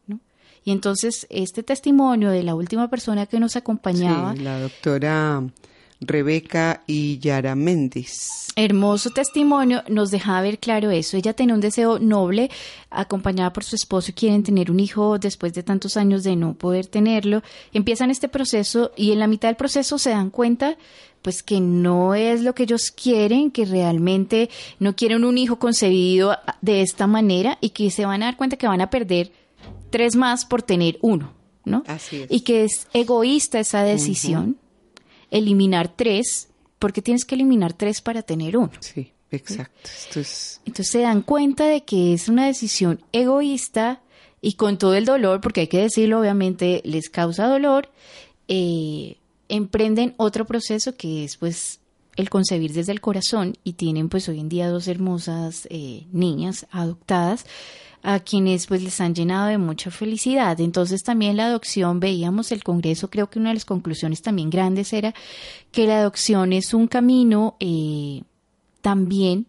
[0.06, 0.20] ¿No?
[0.64, 4.34] Y entonces, este testimonio de la última persona que nos acompañaba.
[4.34, 5.42] la doctora
[6.06, 8.48] Rebeca y Yara Méndez.
[8.56, 11.16] Hermoso testimonio, nos deja ver claro eso.
[11.16, 12.50] Ella tiene un deseo noble,
[12.90, 16.86] acompañada por su esposo, quieren tener un hijo después de tantos años de no poder
[16.86, 17.42] tenerlo.
[17.72, 20.76] Empiezan este proceso y en la mitad del proceso se dan cuenta
[21.22, 26.36] pues que no es lo que ellos quieren, que realmente no quieren un hijo concebido
[26.60, 29.32] de esta manera y que se van a dar cuenta que van a perder
[29.88, 31.32] tres más por tener uno,
[31.64, 31.82] ¿no?
[31.86, 32.30] Así es.
[32.30, 34.58] Y que es egoísta esa decisión
[35.34, 38.70] eliminar tres, porque tienes que eliminar tres para tener uno.
[38.80, 39.90] Sí, exacto.
[40.14, 44.00] Entonces se dan cuenta de que es una decisión egoísta
[44.40, 47.88] y con todo el dolor, porque hay que decirlo, obviamente les causa dolor,
[48.46, 49.16] eh,
[49.48, 51.80] emprenden otro proceso que es pues
[52.16, 56.66] el concebir desde el corazón y tienen pues hoy en día dos hermosas eh, niñas
[56.70, 57.44] adoptadas
[58.06, 60.60] a quienes pues les han llenado de mucha felicidad.
[60.60, 64.92] Entonces también la adopción, veíamos el Congreso, creo que una de las conclusiones también grandes
[64.92, 65.14] era
[65.72, 68.22] que la adopción es un camino eh,
[68.82, 69.46] también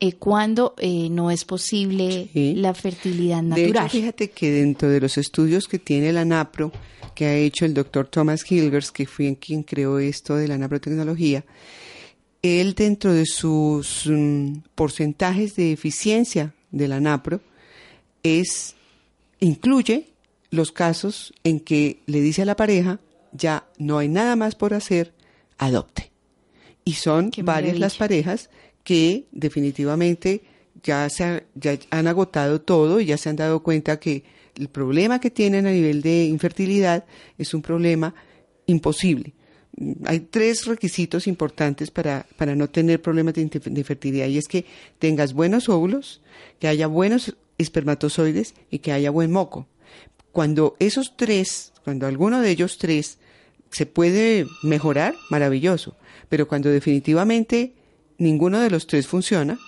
[0.00, 3.72] eh, cuando eh, no es posible la fertilidad natural.
[3.72, 6.72] De hecho, fíjate que dentro de los estudios que tiene la NAPRO,
[7.14, 11.44] que ha hecho el doctor Thomas Hilgers, que fue quien creó esto de la naprotecnología,
[12.40, 17.40] él dentro de sus mm, porcentajes de eficiencia de la NAPRO
[18.22, 18.74] es,
[19.40, 20.08] incluye
[20.50, 23.00] los casos en que le dice a la pareja,
[23.32, 25.14] ya no hay nada más por hacer,
[25.58, 26.10] adopte.
[26.84, 28.50] Y son varias las parejas
[28.84, 30.42] que definitivamente
[30.82, 34.24] ya, se ya han agotado todo y ya se han dado cuenta que
[34.56, 37.04] el problema que tienen a nivel de infertilidad
[37.36, 38.14] es un problema
[38.66, 39.34] imposible.
[40.04, 44.64] Hay tres requisitos importantes para, para no tener problemas de, de fertilidad y es que
[44.98, 46.22] tengas buenos óvulos,
[46.58, 49.66] que haya buenos espermatozoides y que haya buen moco.
[50.32, 53.18] Cuando esos tres, cuando alguno de ellos tres
[53.70, 55.96] se puede mejorar, maravilloso.
[56.28, 57.74] Pero cuando definitivamente
[58.18, 59.58] ninguno de los tres funciona,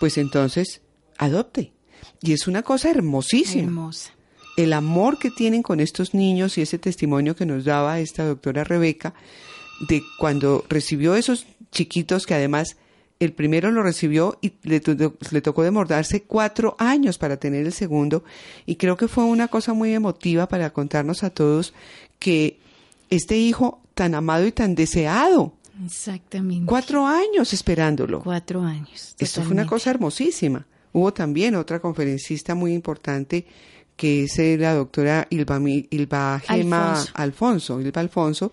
[0.00, 0.80] pues entonces
[1.18, 1.72] adopte.
[2.20, 3.64] Y es una cosa hermosísima.
[3.64, 4.12] Hermosa.
[4.56, 8.64] El amor que tienen con estos niños y ese testimonio que nos daba esta doctora
[8.64, 9.14] Rebeca
[9.88, 12.76] de cuando recibió esos chiquitos que además
[13.24, 18.24] el primero lo recibió y le, tocó demordarse cuatro años para tener el segundo.
[18.66, 21.72] Y creo que fue una cosa muy emotiva para contarnos a todos
[22.18, 22.58] que
[23.10, 25.52] este hijo tan amado y tan deseado.
[25.84, 26.66] Exactamente.
[26.66, 28.22] Cuatro años esperándolo.
[28.22, 29.14] Cuatro años.
[29.18, 30.66] Esto fue una cosa hermosísima.
[30.92, 33.46] Hubo también otra conferencista muy importante
[33.96, 37.80] que es la doctora Ilva, Ilva Gema Alfonso.
[37.80, 38.52] Ilva Alfonso,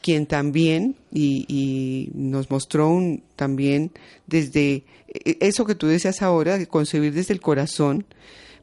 [0.00, 3.92] quien también, y, nos mostró un, también
[4.26, 8.06] desde e, eso que tú decías ahora, de concebir desde el corazón,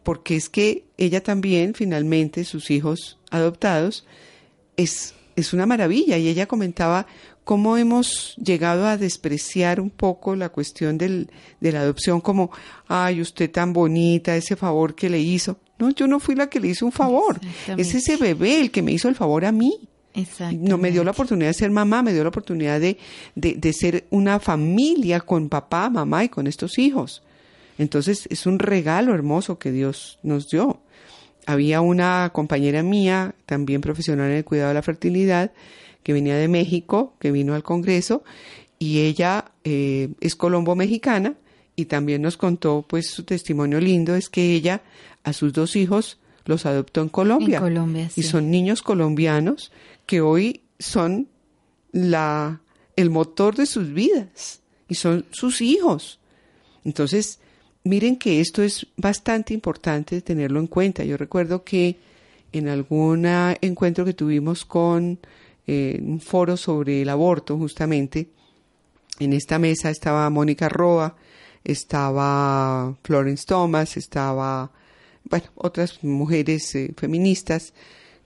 [0.03, 4.05] porque es que ella también, finalmente, sus hijos adoptados,
[4.77, 6.17] es, es una maravilla.
[6.17, 7.07] Y ella comentaba
[7.43, 12.51] cómo hemos llegado a despreciar un poco la cuestión del, de la adopción como,
[12.87, 15.57] ay, usted tan bonita, ese favor que le hizo.
[15.77, 17.39] No, yo no fui la que le hizo un favor.
[17.77, 19.89] Es ese bebé el que me hizo el favor a mí.
[20.53, 22.97] No me dio la oportunidad de ser mamá, me dio la oportunidad de,
[23.35, 27.21] de, ser una familia con papá, mamá y con estos hijos.
[27.77, 30.79] Entonces es un regalo hermoso que Dios nos dio.
[31.45, 35.51] Había una compañera mía, también profesional en el cuidado de la fertilidad,
[36.01, 38.23] que venía de México, que vino al Congreso,
[38.79, 41.35] y ella eh, es colombo mexicana
[41.75, 44.81] y también nos contó pues su testimonio lindo, es que ella
[45.25, 47.57] a sus dos hijos los adoptó en Colombia.
[47.57, 49.71] En Colombia, Y son niños colombianos
[50.05, 51.27] que hoy son
[51.91, 52.61] la,
[52.95, 56.19] el motor de sus vidas y son sus hijos.
[56.83, 57.39] Entonces,
[57.83, 61.03] miren que esto es bastante importante tenerlo en cuenta.
[61.03, 61.97] Yo recuerdo que
[62.51, 63.25] en algún
[63.61, 65.19] encuentro que tuvimos con
[65.67, 68.29] eh, un foro sobre el aborto, justamente,
[69.19, 71.15] en esta mesa estaba Mónica Roa,
[71.63, 74.71] estaba Florence Thomas, estaba,
[75.29, 77.73] bueno, otras mujeres eh, feministas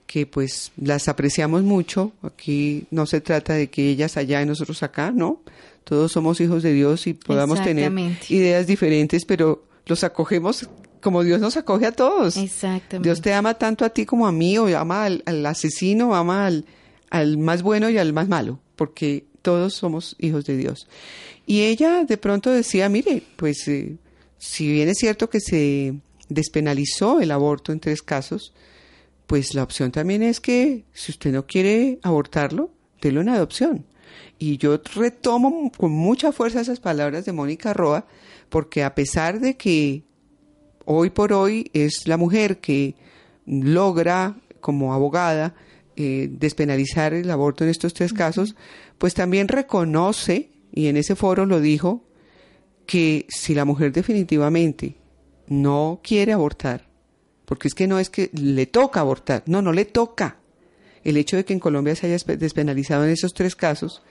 [0.06, 2.14] que pues las apreciamos mucho.
[2.24, 5.42] Aquí no se trata de que ellas allá y nosotros acá, ¿no?
[5.84, 7.92] Todos somos hijos de Dios y podamos tener
[8.30, 10.68] ideas diferentes, pero los acogemos
[11.02, 12.38] como Dios nos acoge a todos.
[12.38, 13.08] Exactamente.
[13.08, 16.66] Dios te ama tanto a ti como a mí, o ama al, asesino, ama al,
[17.10, 20.88] al más bueno y al más malo, porque todos somos hijos de Dios.
[21.46, 23.98] Y ella de pronto decía, mire, pues eh,
[24.38, 25.96] si bien es cierto que se
[26.30, 28.54] despenalizó el aborto en tres casos,
[29.28, 32.72] pues la opción también es que si usted no quiere abortarlo,
[33.02, 33.86] délo en adopción.
[34.38, 38.08] Y yo retomo con mucha fuerza esas palabras de Mónica Roa,
[38.50, 40.04] porque a pesar de que
[40.86, 42.96] hoy por hoy es la mujer que
[43.46, 45.56] logra como abogada
[45.96, 48.56] eh, despenalizar el aborto en estos tres casos,
[48.98, 52.06] pues también reconoce, y en ese foro lo dijo,
[52.86, 54.96] que si la mujer definitivamente
[55.50, 56.88] no quiere abortar,
[57.46, 60.38] porque es que no es que le toca abortar, no, no le toca.
[61.04, 64.04] El hecho de que en Colombia se haya despenalizado en esos tres casos,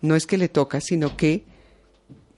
[0.00, 1.44] no es que le toca, sino que,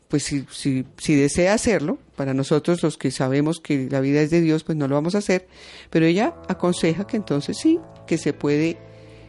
[0.09, 4.31] pues si, si, si desea hacerlo, para nosotros los que sabemos que la vida es
[4.31, 5.47] de Dios, pues no lo vamos a hacer,
[5.91, 8.79] pero ella aconseja que entonces sí, que se puede,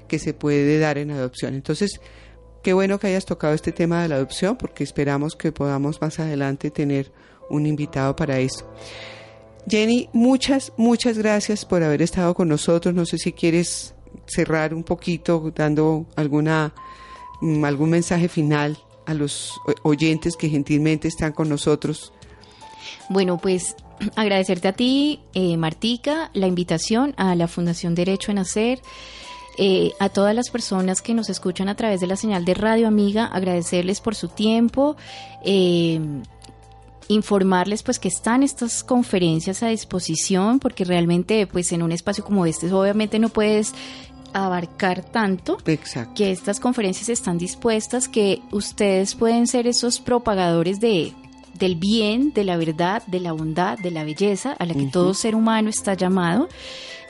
[0.07, 1.55] que se puede dar en adopción.
[1.55, 1.99] Entonces,
[2.63, 6.19] qué bueno que hayas tocado este tema de la adopción, porque esperamos que podamos más
[6.19, 7.11] adelante tener
[7.49, 8.71] un invitado para eso.
[9.69, 12.95] Jenny, muchas, muchas gracias por haber estado con nosotros.
[12.95, 13.93] No sé si quieres
[14.25, 16.73] cerrar un poquito dando alguna,
[17.41, 19.53] mm, algún mensaje final a los
[19.83, 22.11] oyentes que gentilmente están con nosotros?
[23.09, 23.75] Bueno, pues
[24.15, 28.81] agradecerte a ti, eh, Martica, la invitación a la Fundación Derecho a Nacer.
[29.59, 32.87] Eh, a todas las personas que nos escuchan a través de la señal de Radio
[32.87, 34.97] Amiga, agradecerles por su tiempo,
[35.43, 35.99] eh,
[37.09, 42.45] informarles pues que están estas conferencias a disposición, porque realmente pues en un espacio como
[42.45, 43.73] este obviamente no puedes
[44.33, 45.57] abarcar tanto
[46.15, 51.13] que estas conferencias están dispuestas, que ustedes pueden ser esos propagadores de
[51.57, 55.15] del bien, de la verdad, de la bondad, de la belleza a la que todo
[55.15, 56.49] ser humano está llamado.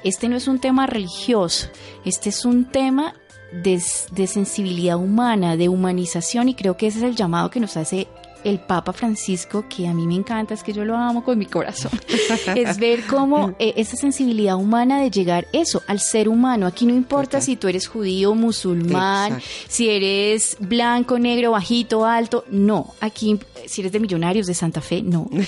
[0.06, 1.68] Este no es un tema religioso,
[2.06, 3.14] este es un tema
[3.52, 3.82] de,
[4.12, 8.08] de, sensibilidad humana, de humanización y creo que ese es el llamado que nos hace
[8.44, 11.46] el Papa Francisco, que a mí me encanta, es que yo lo amo con mi
[11.46, 11.92] corazón,
[12.56, 16.66] es ver cómo eh, esa sensibilidad humana de llegar eso al ser humano.
[16.66, 22.94] Aquí no importa si tú eres judío, musulmán, si eres blanco, negro, bajito, alto, no.
[23.02, 25.30] Aquí, si eres de Millonarios, de Santa Fe, no.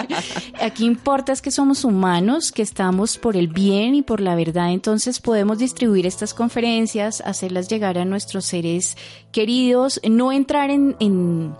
[0.60, 4.72] Aquí importa es que somos humanos, que estamos por el bien y por la verdad.
[4.72, 8.96] Entonces podemos distribuir estas conferencias, hacerlas llegar a nuestros seres
[9.32, 11.54] queridos, no entrar en, en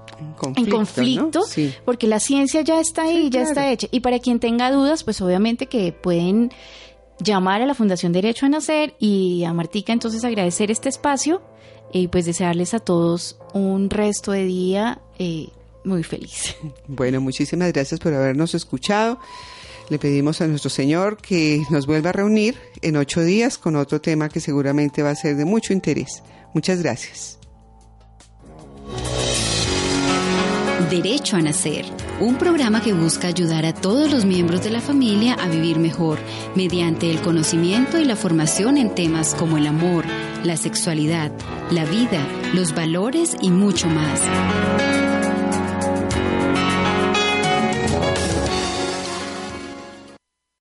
[0.70, 1.44] conflicto,
[1.84, 3.88] porque la ciencia ya está ahí, ya está hecha.
[3.90, 6.50] Y para quien tenga dudas, pues obviamente que pueden
[7.20, 11.42] llamar a la Fundación Derecho a Nacer y a Martica entonces agradecer este espacio
[11.92, 15.48] y pues desearles a todos un resto de día eh,
[15.84, 16.56] muy feliz.
[16.86, 19.18] Bueno, muchísimas gracias por habernos escuchado.
[19.88, 24.00] Le pedimos a nuestro Señor que nos vuelva a reunir en ocho días con otro
[24.00, 26.22] tema que seguramente va a ser de mucho interés.
[26.52, 27.37] Muchas gracias.
[30.90, 31.84] Derecho a Nacer,
[32.18, 36.18] un programa que busca ayudar a todos los miembros de la familia a vivir mejor
[36.54, 40.04] mediante el conocimiento y la formación en temas como el amor,
[40.44, 41.30] la sexualidad,
[41.70, 45.07] la vida, los valores y mucho más.